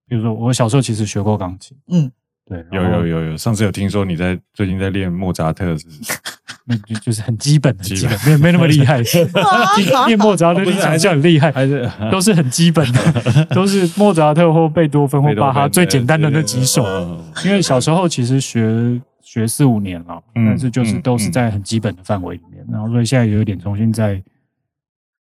[0.05, 2.11] 比如说我小时候其实学过钢琴，嗯。
[2.47, 6.13] 对，有有有有，上次有听说你在最近在练莫扎特，是不是？
[6.67, 9.01] 那就就是很基本的，基本，没没那么厉害。
[10.07, 16.83] 练莫扎特听起来就很厉害，还是都是很基本的， 都是莫扎特或贝多芬或巴哈最简单的那几首。
[17.43, 24.21] 因为小时候其实学学四五年了，但是就是都是在很基本的范围里面，然后所以现在有一点重新在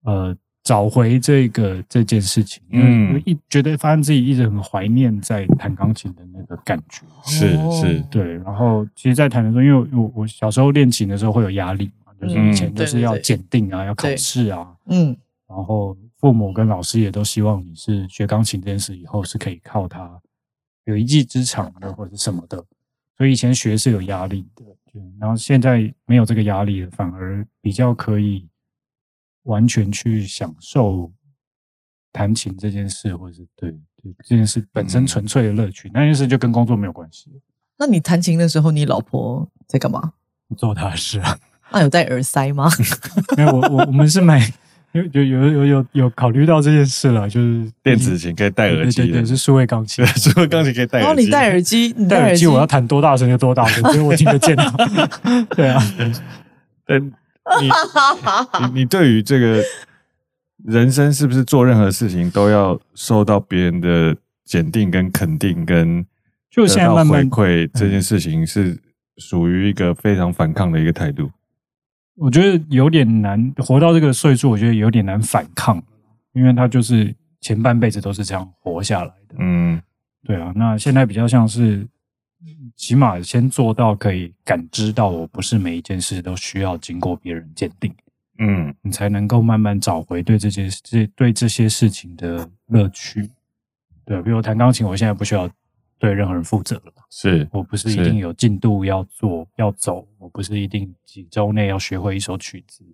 [0.05, 0.37] 呃。
[0.69, 2.79] 找回这个这件事情，因
[3.15, 8.35] 为一觉得发现自己一直很怀念在弹钢琴的那个感觉，是是，对。
[8.41, 15.17] 然后其实，在弹的时候，因为我我小时候练琴的时候会有压力嘛，就是以前都是要检定啊，要考试啊，嗯。
[15.49, 20.21] 然后父母跟老师也都希望你是学钢琴这件事以后是可以靠它
[20.85, 22.63] 有一技之长的或者什么的，
[23.17, 24.65] 所以以前学是有压力的，
[25.19, 28.47] 然后现在没有这个压力了，反而比较可以。
[29.49, 31.11] 完全去享受
[32.13, 33.71] 弹琴这件事，或者是对
[34.03, 37.31] 对这件事本身纯粹的乐趣，嗯、那件事就跟工作没有关系。
[37.79, 40.13] 那你弹琴的时候，你老婆在干嘛？
[40.57, 41.39] 做她的事啊。
[41.71, 42.71] 那有戴耳塞吗？
[43.37, 44.41] 没有，我我我们是买
[44.93, 51.07] 有有有有有有考虑到这件事了，就是电子琴可以戴耳机，对对对，是数位钢琴， 数位钢琴可以戴耳机。
[51.07, 54.57] 然后你戴耳机，你戴耳机，我要弹多大声就多大声，所以我听得见。
[55.57, 55.83] 对啊，
[56.87, 57.13] 嗯。
[58.61, 59.63] 你你你对于这个
[60.65, 66.05] 人生是不是做任何事情都要受到别人的检定跟肯定，跟
[66.51, 68.79] 就现在慢慢回馈这件事情是
[69.17, 71.31] 属于一个非常反抗的一个态度？
[72.17, 75.83] 我觉得有点难，活到这个岁数，我觉得有点难反抗，
[76.33, 79.37] 因为他就是前半辈子都是这样活下来的。
[79.39, 79.81] 嗯，
[80.25, 81.87] 对啊，那现在比较像是。
[82.77, 87.93] 起码先做到可以感知到，我不是每一件事都需要经过别人鉴定，
[88.39, 93.29] 嗯，你才能够慢慢找回对这些这对这些事情的乐趣。
[94.05, 95.51] 对，比如弹钢琴，我现在不需要
[95.99, 102.85] 对任何人负责了，是我不是一定有进度要做要走，我不是一定几周内要学会一首曲子，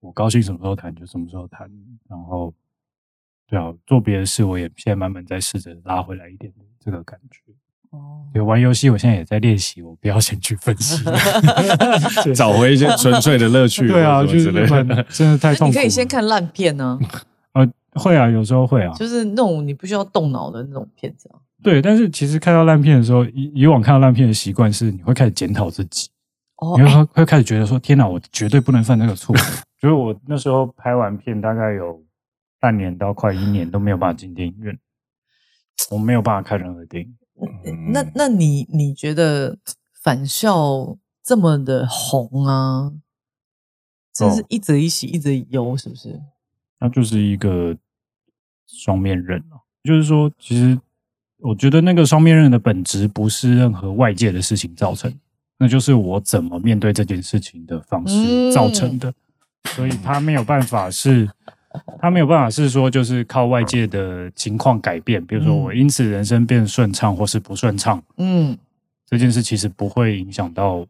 [0.00, 1.70] 我高兴什么时候弹就什么时候弹，
[2.08, 2.52] 然后
[3.46, 7.40] 对啊，做别的事我也现在慢慢在试着拉回来一点这个感觉。
[7.92, 11.02] 哦，对，玩游戏我现在也在练习，我不要先去分析，
[12.34, 13.86] 找回一些纯粹的乐趣。
[13.86, 14.52] 对啊，就是
[15.10, 15.72] 真的太痛苦。
[15.72, 16.98] 你可以先看烂片呢。
[17.52, 21.36] 呃，会啊，有时候会啊，就是那种你不需要动脑的那种片子啊。
[21.62, 26.08] 对，但是其实看到烂片的时候，以以往看到烂片的习惯是，你会开始检讨自己，
[26.56, 29.36] 哦，你会会开始觉得说：“天哪，我绝对不能犯这个错。”
[29.78, 32.02] 就是我那时候拍完片，大概有
[32.58, 34.76] 半年到快一年都没有办法进电影院，
[35.90, 37.14] 我没有办法看任何电影。
[37.64, 39.58] 嗯、那那你你觉得
[39.92, 42.92] 返校这么的红啊？
[44.12, 46.20] 这是一则一喜，一则以忧，是不是？
[46.78, 47.76] 那就是一个
[48.66, 50.80] 双面刃啊，就是说，其实。
[51.44, 55.12] 我觉得那个双面刃的本质不是任何外界的事情造成，
[55.58, 59.12] 那就是我怎么面对这件事情的方式造成的，
[59.70, 61.28] 所以他没有办法是，
[62.00, 68.56] 他没有办法是说就是靠外界的情况改变，比如说我因此人生变顺畅或是不顺畅，嗯，
[69.06, 70.86] 这件事其实不会影响到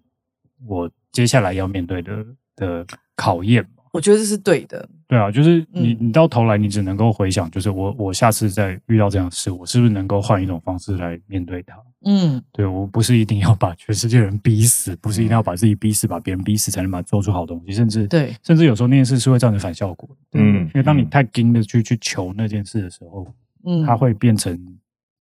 [0.67, 2.25] 我接下来要面对的
[2.57, 3.67] 的考验。
[3.93, 4.89] 我觉得这是对的。
[5.07, 11.77] 对啊，就是你，你到头来你只能够回想，就是我，我下次再遇到这样的事，我是不是能够换一种方式来面对它？
[12.05, 20.09] 嗯，对，我不是一定要把全世界人逼死，不是一定要把自己逼死，把别人逼死才能把它做出好东西，甚至对，甚至有时候那件事是会造成反效果。
[20.33, 23.27] 嗯，因为当你太盯的去去求那件事的时候，
[23.67, 24.59] 嗯，它会变成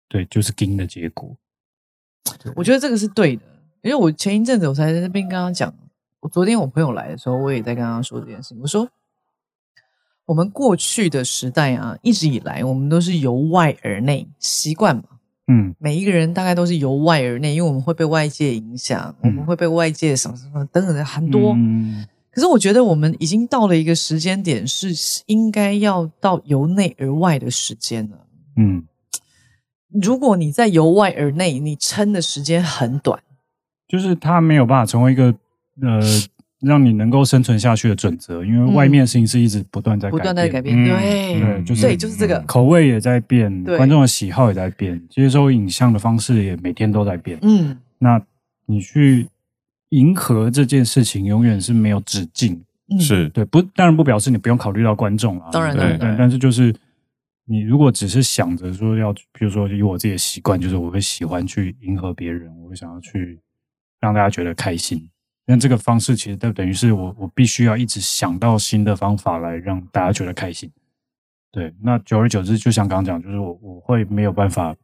[0.08, 1.36] 对，就是盯的结果。
[2.56, 3.42] 我觉得这个是对的，
[3.82, 5.72] 因为我前一阵子我才在那边跟他讲。
[6.24, 8.58] 我昨天我朋友来的时候，我也在跟他说这件事情。
[8.62, 8.88] 我说，
[10.24, 15.02] 我们过去的时代啊，一直以来我们都是由外而内习惯嘛。
[15.48, 21.52] 嗯，每一个人大概都是由外而内，因为我们会被外界影响，嗯、我们会被外界什么什么等等的很多。
[21.58, 24.94] 嗯、可是我觉得我们已经到了一个时间点，是
[25.26, 28.26] 应该要到由内而外的时间了。
[28.56, 28.86] 嗯，
[29.90, 33.22] 如果你在由外而内，你撑的时间很短，
[33.86, 35.34] 就是他没有办法成为一个。
[35.82, 36.00] 呃，
[36.60, 47.38] 让你能够生存下去的准则，因为外面的事情是一直不断在改变，不断在改变，对，对，就是对，就是这个口味也在变，观众的喜好也在变，接收影像的方式也每天都在变。
[47.42, 48.20] 嗯，那
[48.66, 49.28] 你去
[49.90, 52.62] 迎合这件事情，永远是没有止境。
[53.00, 56.72] 是对，不，当然不表示你不用考虑到观众啊，当然对，但是就是
[57.46, 63.40] 你如果只是想着说要，比如说以我自己的习惯，就是我会喜欢去迎合别人，我会想要去
[64.00, 65.08] 让大家觉得开心。
[65.46, 70.70] 那这个方式其实就等于是我，我必须要一直想到新的方法来让大家觉得开心。
[71.52, 74.74] 对，那久而久之，就像刚刚讲，就是我我会没有办法，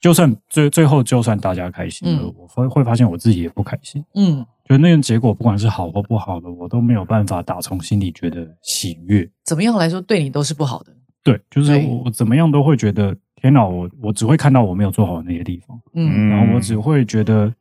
[0.00, 4.02] 就算最最后就算大家开心了，嗯、我会会发现我自己也不开心。
[4.14, 9.30] 嗯，就那个结果不管是好或不好的，我都没有办法打从心里觉得喜悦。
[9.44, 10.96] 怎么样来说，对你都是不好的。
[11.22, 15.78] 对，就是我怎么样都会觉得，天哪，我我只会看到我没有做好的那些地方。
[15.92, 17.52] 嗯，然后我只会觉得。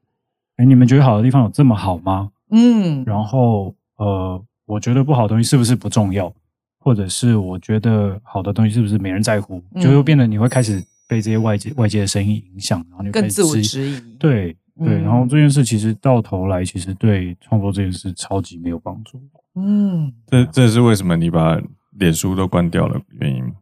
[0.62, 2.32] 哎，你们觉得好的地方有这么好吗？
[2.51, 6.32] 嗯，然后呃，我觉得不好的东西是不是不重要？
[6.78, 9.59] 或者是我觉得好的东西是不是没人在乎？
[9.74, 14.18] 嗯、就又变得你会开始被这些外界外界的声音影响，然后你更自我质疑。
[14.20, 19.20] 对对，然后这件事其实到头来，其实对创作这件事超级没有帮助。
[19.55, 21.59] 嗯，这这是为什么你把
[21.97, 23.53] 脸书都关掉了原因吗？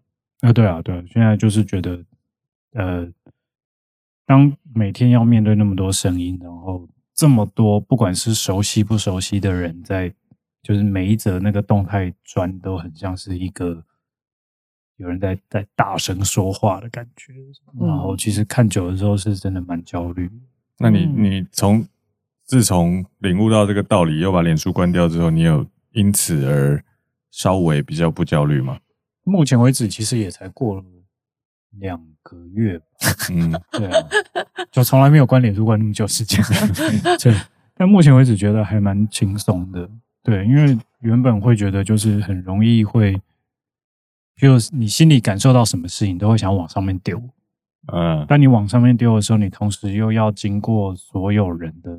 [0.41, 2.03] 啊，对啊，对啊，现在就是觉得
[2.73, 3.09] 呃。
[4.25, 10.13] 当每天要面对那么多声音，然后这么多不管是熟悉不熟悉的人在，
[10.61, 13.83] 就是每一则那个动态砖都很像是一个
[14.97, 17.33] 有人在在大声说话的感觉，
[17.79, 20.29] 然后其实看久的时候是真的蛮焦虑。
[20.77, 21.85] 那你你从
[22.45, 26.83] 自从领悟到这个道理，又把脸书关掉之后，你有因此而
[27.31, 28.79] 稍微比较不焦虑吗？
[29.23, 30.83] 目前为止，其实也才过了
[31.77, 32.79] 两个月，
[33.31, 34.07] 嗯，对啊，
[34.71, 36.43] 就从来没有关脸书关那么久时间，
[37.21, 37.33] 对。
[37.75, 39.89] 但目前为止觉得还蛮轻松的，
[40.21, 43.17] 对，因为原本会觉得就是很容易会，
[44.35, 47.21] 就是你心里感受到什么事情都会想往上面丢，
[47.93, 51.97] 嗯，但你往上面丢的时候，你同时又要经过所有人的。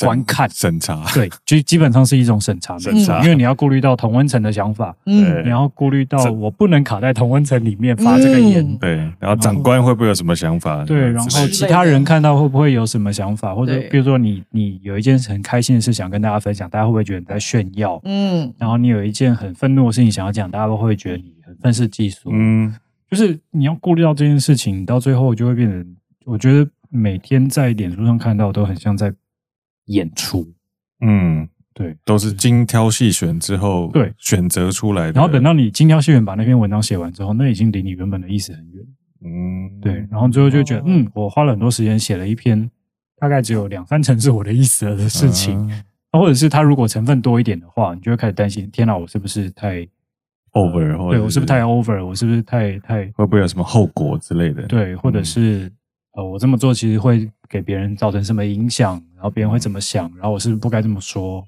[0.00, 10.84] 观看审查，对，就基本上是一种审查，审查，因为你要顾虑到同温层的想法，嗯，你要顾虑到我不能卡在同温层里面发这个言，对，然后长官会不会有什么想法？
[10.84, 13.54] 对，然后其他人看到会不会有什么想法？
[13.54, 17.98] 或者比如说你你有一件很开心的事想跟大家分享，大家会不会觉得你在炫耀？
[18.04, 22.28] 嗯，然后你有一件很愤怒的事情想要讲，大家都会觉得你很愤世嫉俗。
[22.32, 22.74] 嗯，
[23.10, 29.10] 就是你要顾虑到这件事情，到最后就会变成，我觉得每天在脸书上看到都很像在。
[29.86, 30.46] 演出，
[31.00, 35.12] 嗯，对，都是精挑细选之后对选择出来的。
[35.12, 38.84] 然后等到你精挑细选把那篇文章写完之后，那已经离你原本的意思很远。
[39.24, 40.06] 嗯，对。
[40.10, 42.70] 然后最后就觉得，嗯，我花了很多时间写了一篇，
[43.18, 45.68] 大概只有两三成是我的意思的事情。
[45.70, 45.82] 嗯
[46.12, 49.86] 或者是他如果成分多一点的话，你就会开始担心：天哪，我是不是太
[50.52, 50.96] over？
[50.96, 52.02] 或者对我是不是太 over？
[52.06, 54.62] 我是不是太太会不会有什么后果之类的？
[54.62, 55.72] 对，或者是、嗯、
[56.14, 59.02] 呃，我这么做其实会给别人造成什么影响？
[59.14, 60.10] 然后别人会怎么想？
[60.16, 61.46] 然后我是不是不该这么说？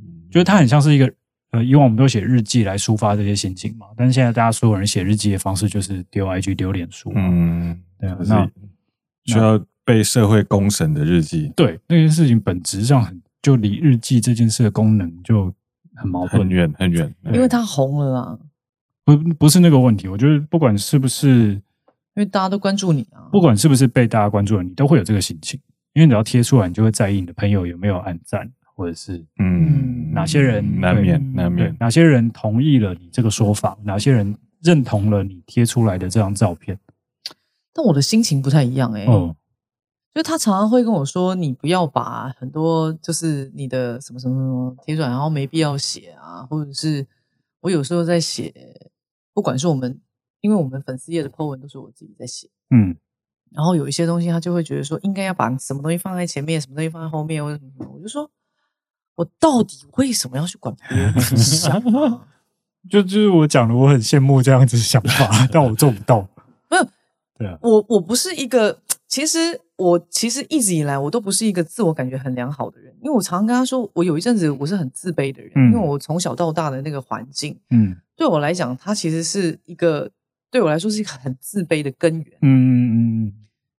[0.00, 1.12] 嗯，觉得他很像是一个
[1.50, 8.50] 呃，以往我们都写日记来抒发这些心情嘛，但是现在大家所有人写日记的方式就是丢 IG、丢脸书，嗯，对啊，那
[9.24, 13.20] 需要被社会公审的日记，对那件事情本质上很。
[13.40, 15.54] 就离日记这件事的功能就
[15.94, 18.38] 很矛盾，很远很远，因为它红了啊。
[19.04, 21.58] 不不是那个问题，我觉得不管是不是，
[22.18, 25.60] 因为大家都关注你啊，不管是不是被大家关注了，你都会有这个心情，
[25.92, 36.76] 因为你要贴出来，你就会在意你的朋友有没有按赞，或者是嗯哪些人难免难免哪些人同意了你这个说法，哪些人认同了你贴出来的这张照片。
[37.72, 39.06] 但我的心情不太一样哎、欸。
[39.08, 39.32] 嗯
[40.14, 47.06] 就他常常会跟我说：“你不要把很多就是你的什么什么什么贴出来，然后没必要写啊，或者是
[47.60, 48.52] 我有时候在写，
[49.32, 50.00] 不管是我们，
[50.40, 52.96] 因为我们粉丝页的 po 文都是我自己在写，嗯，
[53.50, 58.30] 然后有一些东西他就会觉得说应该要把什么东西放在前面，什么东西放在后面，或者什么什么，我就说，
[59.16, 61.82] 我到底为什么要去管别人想？
[62.88, 66.28] 就就是我讲的，我很羡慕这样子的想法，但我做不到。
[66.70, 66.88] 没有，
[67.36, 80.10] 对啊，我我不是一个，其实。”我其实一直以来我都不是一个自我感觉很良好的人，因为我常常跟他说，我有一阵子我是很自卑的人，嗯、因为我从小到大的那个环境，嗯，对我来讲，他其实是一个
[80.50, 83.32] 对我来说是一个很自卑的根源，嗯嗯嗯，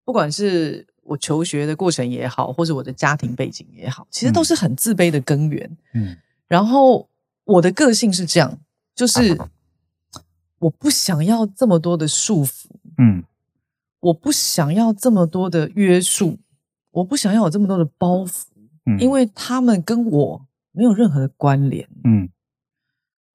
[0.05, 6.17] 不管是我求学的过程也好，或者我的家庭背景也好，其实都是很自卑的根源，嗯，
[6.47, 7.09] 然后
[7.45, 8.59] 我的个性是这样，
[8.95, 9.39] 就是
[10.59, 12.67] 我不想要这么多的束缚，
[12.99, 13.25] 嗯。
[14.01, 16.39] 我不想要这么多的约束，
[16.93, 18.45] 我不想要有这么多的包袱，
[18.87, 22.29] 嗯，因为他们跟我没有任何的关联，嗯，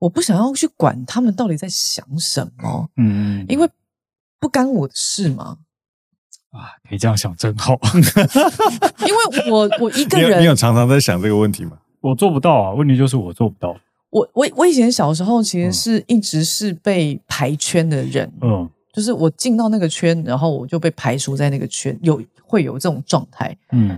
[0.04, 3.70] 我不想要去管他们到底在想什么，嗯，因为
[4.38, 5.60] 不干我的事嘛。
[6.52, 7.80] 啊，可以这样想真好，
[9.08, 11.78] 因为我我一个人 你，你有常常在想这个问题吗？
[12.02, 13.76] 我做不到啊，问题就是我做不到。
[14.10, 18.70] 我我我以前小时候其实是一直是被排圈的人，嗯。
[18.92, 23.58] 就是我进到那个圈，然后我就被排除在那个圈，有会有这种状态。
[23.72, 23.98] 嗯，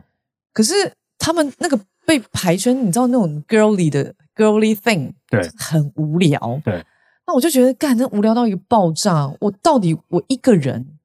[0.54, 0.74] 可是
[1.18, 6.62] 他们那个被排圈，你知道那种 girly 的 girly thing，对，很无聊。
[6.64, 6.86] 对，
[7.26, 9.34] 那我就觉得，干，这无聊到一个爆炸。
[9.40, 10.98] 我到底我一个人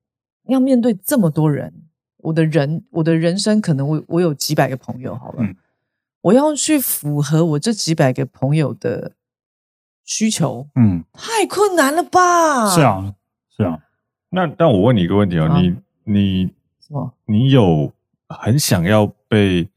[0.48, 1.72] 要面对这么多人，
[2.18, 5.56] 我的人，我的人生可能我我有几百个朋友，好了，嗯，
[6.22, 9.12] 我要去符合我这几百个朋友的
[10.04, 12.68] 需求，嗯，太困难了吧？
[12.68, 13.14] 是啊。
[13.56, 13.78] 是啊，
[14.30, 16.46] 那但我问你一个问题哦，啊、你你
[16.80, 17.12] 什么？
[17.26, 17.92] 你有
[18.26, 19.68] 很想要被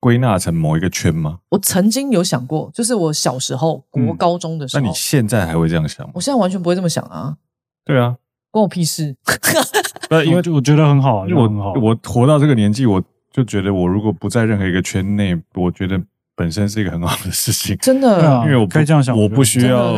[0.00, 1.38] 归纳成某一个圈吗？
[1.50, 4.80] 我曾经有想过，就是我小时候国高中的时候。
[4.80, 6.12] 嗯、那你现在还会这样想吗？
[6.16, 7.36] 我现在完全不会这么想啊。
[7.84, 8.16] 对啊，
[8.50, 9.14] 关我屁事。
[10.08, 16.02] 不，因为我觉得很好，因为我我活到这个年纪，我就觉得我如果不在任何一个圈内，我觉得。
[16.36, 19.92] 本身是一个很好的事情，真的，啊、因为我可以这样想，我不需要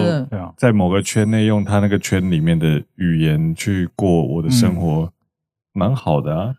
[0.57, 5.09] 在某个圈内用他那个圈里面的语言去过我的生活，
[5.73, 6.53] 蛮、嗯、好的啊。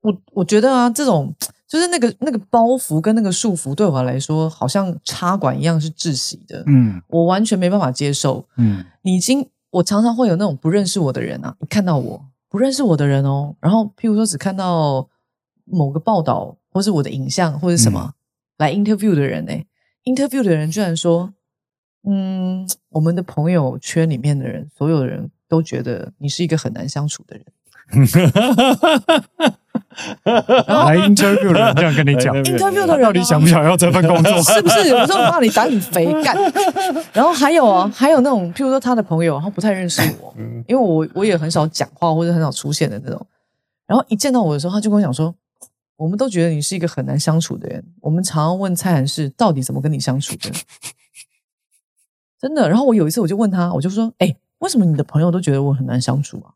[0.00, 1.34] 我我觉得啊，这种
[1.74, 6.62] 就是那个那个包袱跟那个束缚，对我来说好像插管一样是窒息的。
[6.68, 8.46] 嗯，我完全没办法接受。
[8.56, 15.08] 嗯，你已经，我常常会有那种不认识我的人啊，你看到我不认识我的人哦，然后譬如说只看到
[15.64, 18.00] 某个报道，或是我的影像，或者什么。
[18.00, 18.14] 嗯
[18.56, 19.52] 来 interview 的人呢
[20.04, 21.34] ？interview 的人居然说
[22.08, 27.44] ：“嗯，我们的朋友圈里面的人，所有的人都觉得你是一个很难相处的人。”
[30.22, 34.32] 然后来 interview 的人这样跟你讲，interview 的人到底想不想要这份工作？
[34.42, 36.36] 是不是有时候怕你打很肥干？
[37.12, 40.34] 然后还有啊，还有那种譬如说他的朋友，他不太认识我，
[40.66, 43.26] 因为我我也很少讲话或者很少出现的那种。
[43.86, 45.34] 然后一见到我的时候，他就跟我讲说。
[45.96, 47.82] 我们都觉得你是一个很难相处的人。
[48.00, 50.50] 我们常常问蔡涵是到底怎么跟你相处的，
[52.40, 52.68] 真的。
[52.68, 56.50] 然后我有一次我就问他，我就说：“哎，为什么你的朋友都觉得我很难相处啊？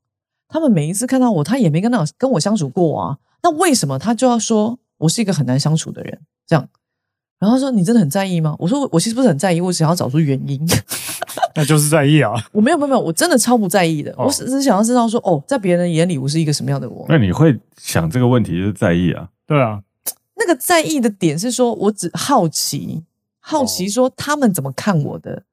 [0.48, 3.18] 他们每一次看到我，他也没跟那跟我相处过啊。
[3.42, 6.18] 那为什么他就要说我是一个很难相处的人？
[6.46, 6.68] 这样？
[7.38, 8.56] 然后他说：你真的很在意吗？
[8.58, 10.60] 我说：我其实不是很在意，我只想要找出原因。
[11.54, 12.32] 那就是在意啊！
[12.52, 14.10] 我没有没有没有，我真的超不在意的。
[14.12, 17.04] 哦、我只是想要知道说，哦，在别人眼里，我是一个什么样的我？
[17.08, 19.28] 那你会想这个问题，就是在意啊？
[19.46, 19.82] 对啊，
[20.36, 23.04] 那个在意的点是说，我只好奇，
[23.40, 25.44] 好奇说他们怎么看我的。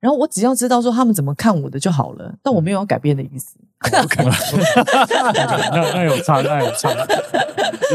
[0.00, 3.56] 然后我只要知道说他们怎么看我的就好了，但我没有要改变的意思。
[3.80, 4.22] OK，
[5.72, 6.90] 那那有差，那有差。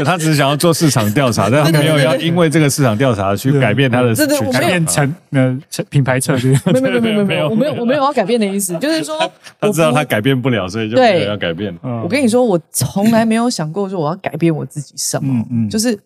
[0.04, 4.12] 他只是想要做市场调查，但他没有要因为这个市场调查去改变他的，
[4.52, 5.58] 改变成呃
[5.88, 6.58] 品牌策略。
[6.66, 9.16] 没有没有没有没有，我没有我没有要改变的意思， 就是说
[9.60, 11.74] 他知道他改变不了，所以就没有要改变。
[12.02, 15.98] 我跟你说，我从来没有想过说我要改变我自己什么，嗯，就是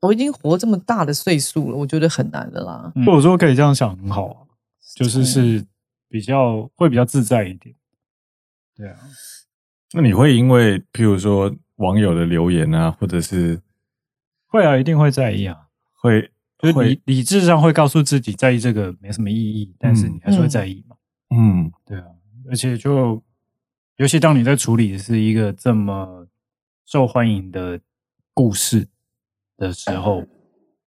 [0.00, 2.92] 我已经活这么大的岁数了，我觉得很难的啦。
[3.04, 4.36] 或者说可以这样想，很好啊。
[4.94, 5.62] 就是是
[6.08, 7.74] 比较会比较自在一点，
[8.76, 8.98] 对啊。
[9.92, 13.60] 那你会因为譬如说网友的留言啊，或者是
[14.46, 15.56] 会啊，一定会在意啊，
[15.94, 20.96] 会就是理理智上会告诉自己在意这个没什么意义，但是你还是会在意嘛。
[21.30, 22.04] 嗯，对啊。
[22.48, 23.22] 而且就
[23.96, 26.26] 尤其当你在处理是一个这么
[26.84, 27.80] 受欢迎的
[28.34, 28.88] 故事
[29.56, 30.24] 的时候。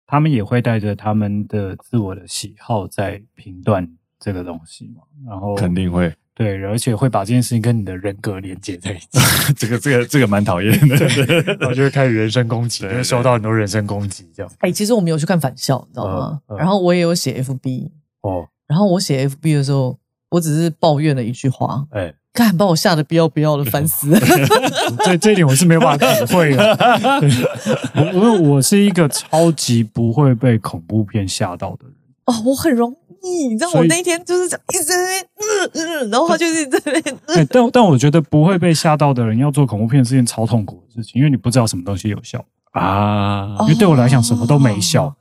[0.06, 3.90] 他们也会带着他们的自我的喜好在评断
[4.20, 9.06] 这个东西嘛，然后肯定会对，而且会把这件事情跟你的人格连接在一起。
[9.56, 10.96] 这个这个这个蛮讨厌的，
[11.58, 14.52] 然后就会开始人身攻击，对对对，收到很多人身攻击这样。
[14.58, 16.40] 哎、欸，其实我们有去看返校，你知道吗？
[16.58, 17.90] 然后我也有写 FB
[18.22, 19.96] 哦，然后我写 FB 的时候，
[20.30, 22.14] 我只是抱怨了一句话，哎、欸。
[22.34, 24.18] 看，把我吓得不要不要的，烦死了。
[25.06, 26.76] 这这一点我是没有办法体会的。
[27.94, 31.94] 我因为我是一个超级不会被恐怖片吓到的人。
[32.24, 32.92] 哦，我很容
[33.24, 35.70] 易，你知道，我那一天就是一直在那边，嗯
[36.02, 37.16] 嗯，然后他就是在那边。
[37.28, 43.56] 欸、但但我觉得不会被吓到的人要做恐怖片是件超痛苦的事情，因为你不知道什么东西有效啊。
[43.62, 45.06] 因为对我来讲，什么都没效。
[45.06, 45.16] 哦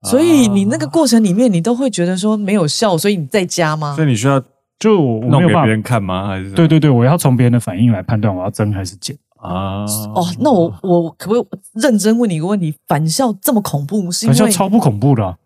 [0.00, 3.94] 啊、所以你那个过程里面，你都会觉得说没有效，所以你在家吗？
[3.94, 4.42] 所以你需要。
[4.78, 6.26] 就我没有办法弄给别人看吗？
[6.28, 9.16] 还是对对对，我要从别人的反应来判断我要增还是减
[9.46, 9.84] 啊？
[10.14, 12.74] 哦，那我我可不可以认真问你一个问题？
[12.86, 15.36] 返校这么恐怖，是因为返校超不恐怖的、啊，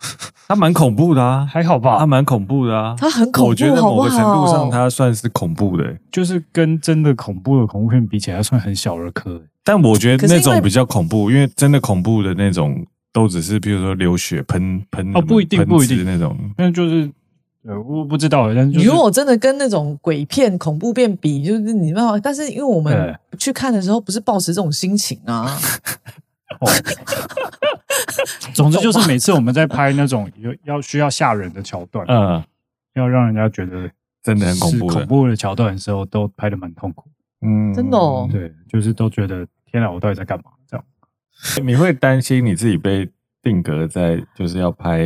[0.48, 1.98] 他蛮恐怖的啊，还好吧？
[1.98, 9.43] 他蛮恐怖的啊，他很恐怖，我觉得某个程度上他算是恐怖的、欸，就是跟真的恐怖的恐怖片比起来，算很小儿科、欸。
[9.62, 17.10] 但我觉得那种比较恐怖，因为真的恐怖的那种都只是比如说流血喷喷哦，不一定不一定那种，那就是。
[17.62, 25.59] 对，我不知道，但是、就是、如果真的跟那种鬼片、恐怖片比，就是你知道，但是因为我们去看的时候，不是抱持这种心情啊。
[26.61, 26.69] 哦、
[28.55, 32.43] 总之就是每次我们在拍那种有要需要吓人的桥段，嗯，
[32.95, 33.91] 要让人家觉得
[34.23, 37.09] 真的很恐怖、恐怖的桥段的时候，都拍的蛮痛苦。
[37.43, 38.28] 嗯，真的哦。
[38.31, 40.51] 对，就是都觉得天哪，我到底在干嘛？
[40.66, 40.85] 这样，
[41.66, 43.09] 你会担心你自己被
[43.43, 44.99] 定格在就是要拍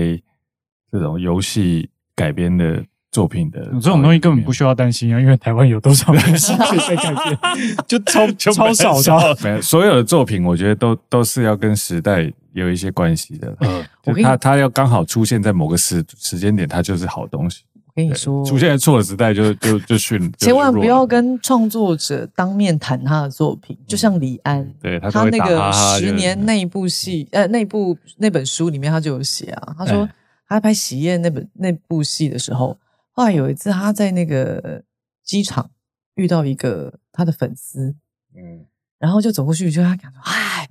[0.90, 8.26] 这种游戏改编的作品的这种东西根本不需要担心啊，因为台湾有多少东西 可以被改编，就超
[8.72, 9.38] 超少的。
[9.42, 13.56] 没有，所有的作品，我觉得都都是要跟时代有一些关系的。
[13.60, 13.84] 嗯，
[14.22, 17.62] 他他要刚好出现在某个时时间点，它就是好东西。
[17.86, 20.32] 我跟你说，出现在错的时代就就就逊。
[20.38, 30.08] 千万不要跟创作者当面谈他的作品，就像李安，对他他那个十年那一部戏，呃，那部那本书里面他就有写啊，他说。
[30.54, 32.78] 他拍《喜宴》那本那部戏的时候，
[33.12, 34.82] 后来有一次他在那个
[35.22, 35.70] 机场
[36.14, 37.94] 遇到一个他的粉丝，
[38.36, 38.64] 嗯，
[38.98, 40.68] 然后就走过去就跟他讲说：“哎，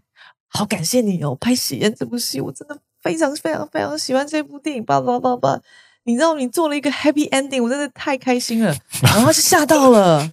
[0.47, 5.61] 好感谢你哦，拍《喜宴》这部戏，我真的非常非常非常喜欢这部电影，叭叭叭叭，
[6.03, 8.73] 你知道你做了一个 happy ending，我真的太开心了。
[9.03, 10.31] ”然后他就吓到了。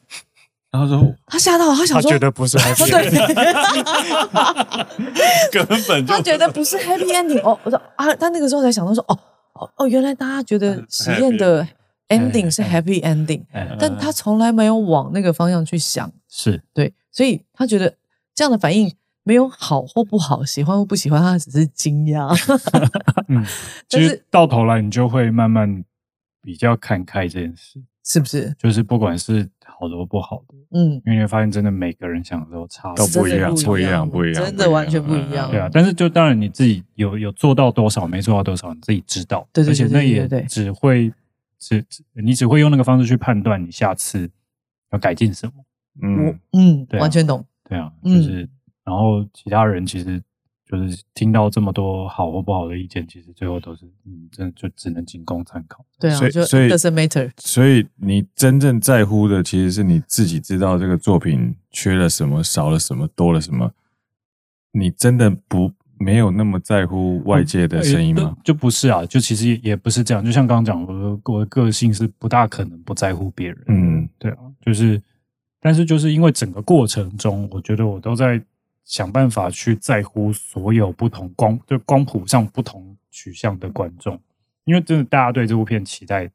[0.72, 3.26] 然后说他吓到了，他想说他觉得不是 happy ending，
[5.50, 7.58] 根本就他觉得不是 happy ending 哦。
[7.64, 9.18] 我说啊，他那个时候才想到说哦
[9.60, 11.66] 哦哦，原来大家觉得实验的
[12.08, 13.44] ending 是 happy ending，
[13.78, 17.94] 但他从来没有往那个方向去想，是对，所以他觉得
[18.34, 22.34] 这样的反应没有好或不好，喜欢或不喜欢，他只是惊讶。
[23.28, 23.44] 嗯，
[23.88, 25.84] 其实到头来你就会慢慢
[26.42, 28.54] 比较看开这件事，是不是？
[28.58, 29.48] 就是不管是。
[29.80, 35.50] 好的不好的，嗯，因为你会发现真的每个人想的都差都不一样，不一样，不一样，真的完全不一样。
[35.50, 39.48] 对啊，但是就当然你自己有有做到多少，没做到多少，你自己知道。
[39.52, 41.12] 对，而且那也只会
[41.58, 44.30] 只你只会用那个方式去判断你下次
[44.92, 45.52] 要改进什么。
[46.02, 47.44] 嗯嗯，完全懂。
[47.68, 48.48] 对啊，就是
[48.84, 50.22] 然后其他人其实。
[50.70, 55.84] 就是听到这么多好或不好的意见，其实最后都是，嗯，真的就只能仅供参考。
[55.98, 57.28] 对啊，所以所以 doesn't matter。
[57.38, 63.72] 所以你真正在乎的，其实是你自己知道这个作品缺了什么、少了什么、多了什么。
[64.70, 68.36] 你真的不没有那么在乎外界的声音吗？
[68.36, 70.24] 嗯，就不是啊，就其实也也不是这样。
[70.24, 73.64] 就像刚刚讲，我的我的个性是不大可能不在乎别人。
[73.66, 75.02] 嗯，对啊，就是，
[75.58, 78.40] 但是就是因为整个过程中，我觉得我都在。
[78.90, 84.20] 想办法去在乎所有不同光就光谱上不同取向的观众，
[84.64, 86.28] 因为真的大家对这部片期待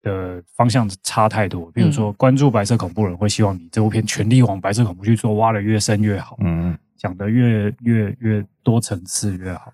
[0.00, 1.68] 的方向差太多。
[1.72, 9.72] 比如说，关注白色恐怖人会希望你这部片全力往白色恐怖去做，挖的越深越好，嗯，讲的越越越多层次越好。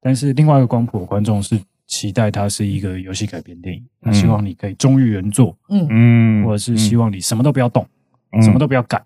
[0.00, 7.84] 但是另外一个光谱的观众是期待它是一个游戏改编电影，他希望你可以忠于原作，嗯嗯，或者是希望你什么都不要动，
[8.30, 9.04] 嗯、什么都不要改，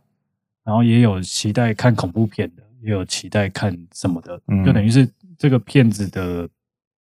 [0.68, 5.08] 然后也有期待看恐怖片的，也有期待看什么的，嗯、就等于是
[5.38, 6.46] 这个片子的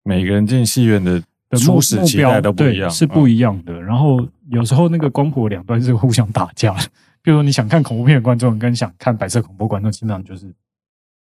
[0.03, 1.22] 每个人进戏院的
[1.57, 3.73] 初始期待都不一样，对，是不一样的。
[3.73, 6.85] 嗯、然后有时候那个光谱两端是互相打架的，
[7.22, 10.49] 比如说你想看恐怖片的观众跟想看白色恐怖观众，基本上就是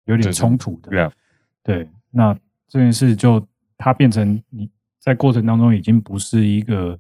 [0.07, 0.91] 有点冲突的，
[1.63, 2.37] 对，对，那。
[2.67, 3.47] 这件事就
[3.79, 6.99] 它变成你在过程当中已经不是一个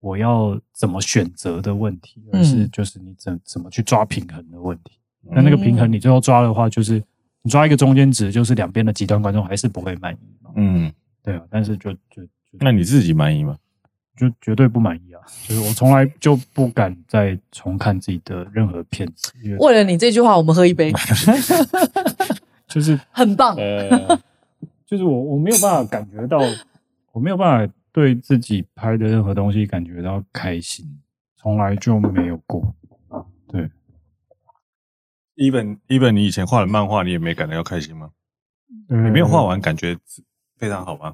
[0.00, 4.98] 我要怎么选择的问题，而是就是你怎怎么去抓平衡的问题。
[5.30, 7.02] 那那个平衡你最后抓的话，就是
[7.42, 10.50] 你抓一个中间值，就是两边的极端观众还是不会满意嘛。
[10.56, 10.92] 嗯，
[11.22, 11.42] 对啊。
[11.50, 13.56] 但是就就就那你自己满意吗？
[14.16, 15.22] 就绝对不满意啊！
[15.46, 19.32] 就是我从来就不敢再重看自己的任何片子。
[19.60, 20.92] 为了你这句话，我们喝一杯。
[22.66, 23.56] 就是很棒。
[24.84, 26.40] 就是我我没有办法感觉到，
[27.12, 30.86] 我没有办法对自己拍的任何东西感觉到开心，
[31.36, 32.72] 从来就没有过。
[33.48, 33.68] 对
[35.34, 38.10] ，even even 你以前画的漫画，你也没感觉到开心吗？
[38.88, 39.98] 你没有画完，感觉
[40.58, 41.12] 非常好吗？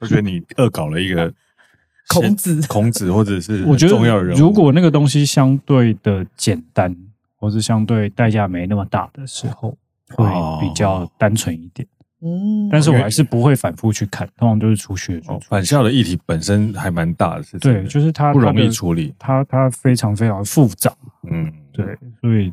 [0.00, 1.32] 我觉得你 恶搞了一个
[2.12, 6.94] 孔子，孔子或者是 我觉得如果那个东西相对的简单，
[7.36, 9.78] 或是相对代价没那么大的时候，
[10.10, 10.26] 会
[10.60, 11.88] 比较单纯一点。
[12.24, 15.20] 嗯，但是我还是不会反复去看，通常就是出去。
[15.48, 20.94] 返校的议题本身还蛮大的，是对，就是它不容易处理，它它非常非常复杂。
[21.28, 22.52] 嗯，对，所以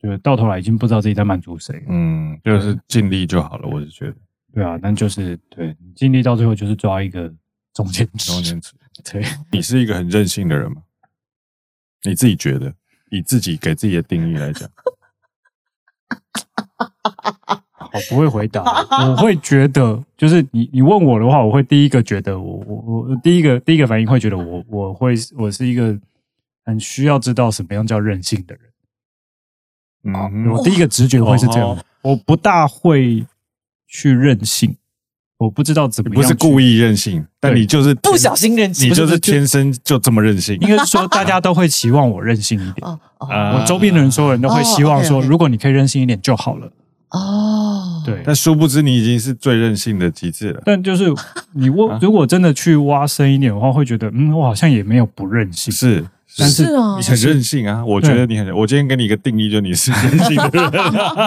[0.00, 1.84] 就到头来已经不知道自己在满足谁。
[1.88, 4.14] 嗯，就是尽力就好了，我是觉得。
[4.54, 7.32] 对啊，但就是对，尽力到最后就是抓一个
[7.74, 8.32] 中间值。
[8.32, 8.72] 中间值。
[9.04, 10.80] 对，你是一个很任性的人吗？
[12.04, 12.72] 你自己觉得，
[13.10, 14.68] 以自己给自己的定义来讲。
[17.94, 18.62] 我不会回答，
[19.08, 22.76] 我会觉得，就是你你问我的话，我会第一个觉得我我
[23.08, 25.96] 我第一个第一个反应会觉得我我会我是一个
[26.64, 28.64] 很需要知道什么样叫任性的人。
[30.12, 33.24] 嗯，我第一个直觉会是这样，我不大会
[33.86, 34.76] 去任性，
[35.38, 40.58] 我不知道怎么样，不是故意任性，但你就是不小心任性，你就是天生就这么任性。
[40.60, 42.86] 应该是说大家都会期望我任性一点，
[43.20, 46.70] 我周边的人所有人都会希望说，如果你可以任性一点就好了。
[47.10, 50.62] 哦，对，但殊不知你已经是最任性的极致了。
[50.64, 51.12] 但就是
[51.52, 55.72] 你挖，如果真的去挖深一点的话，会觉得，嗯，我好像也没有不任性。
[55.72, 56.04] 是，
[56.36, 57.84] 但是你很任性啊！
[57.84, 60.72] 我觉得你很，我今天给你一个定义，就你是任性的人。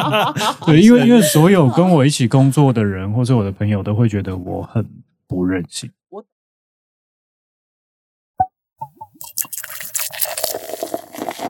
[0.66, 4.86] 对，因为因为所有跟我一起工作的人，或者我的朋友，都会觉得我很
[5.26, 5.90] 不任性。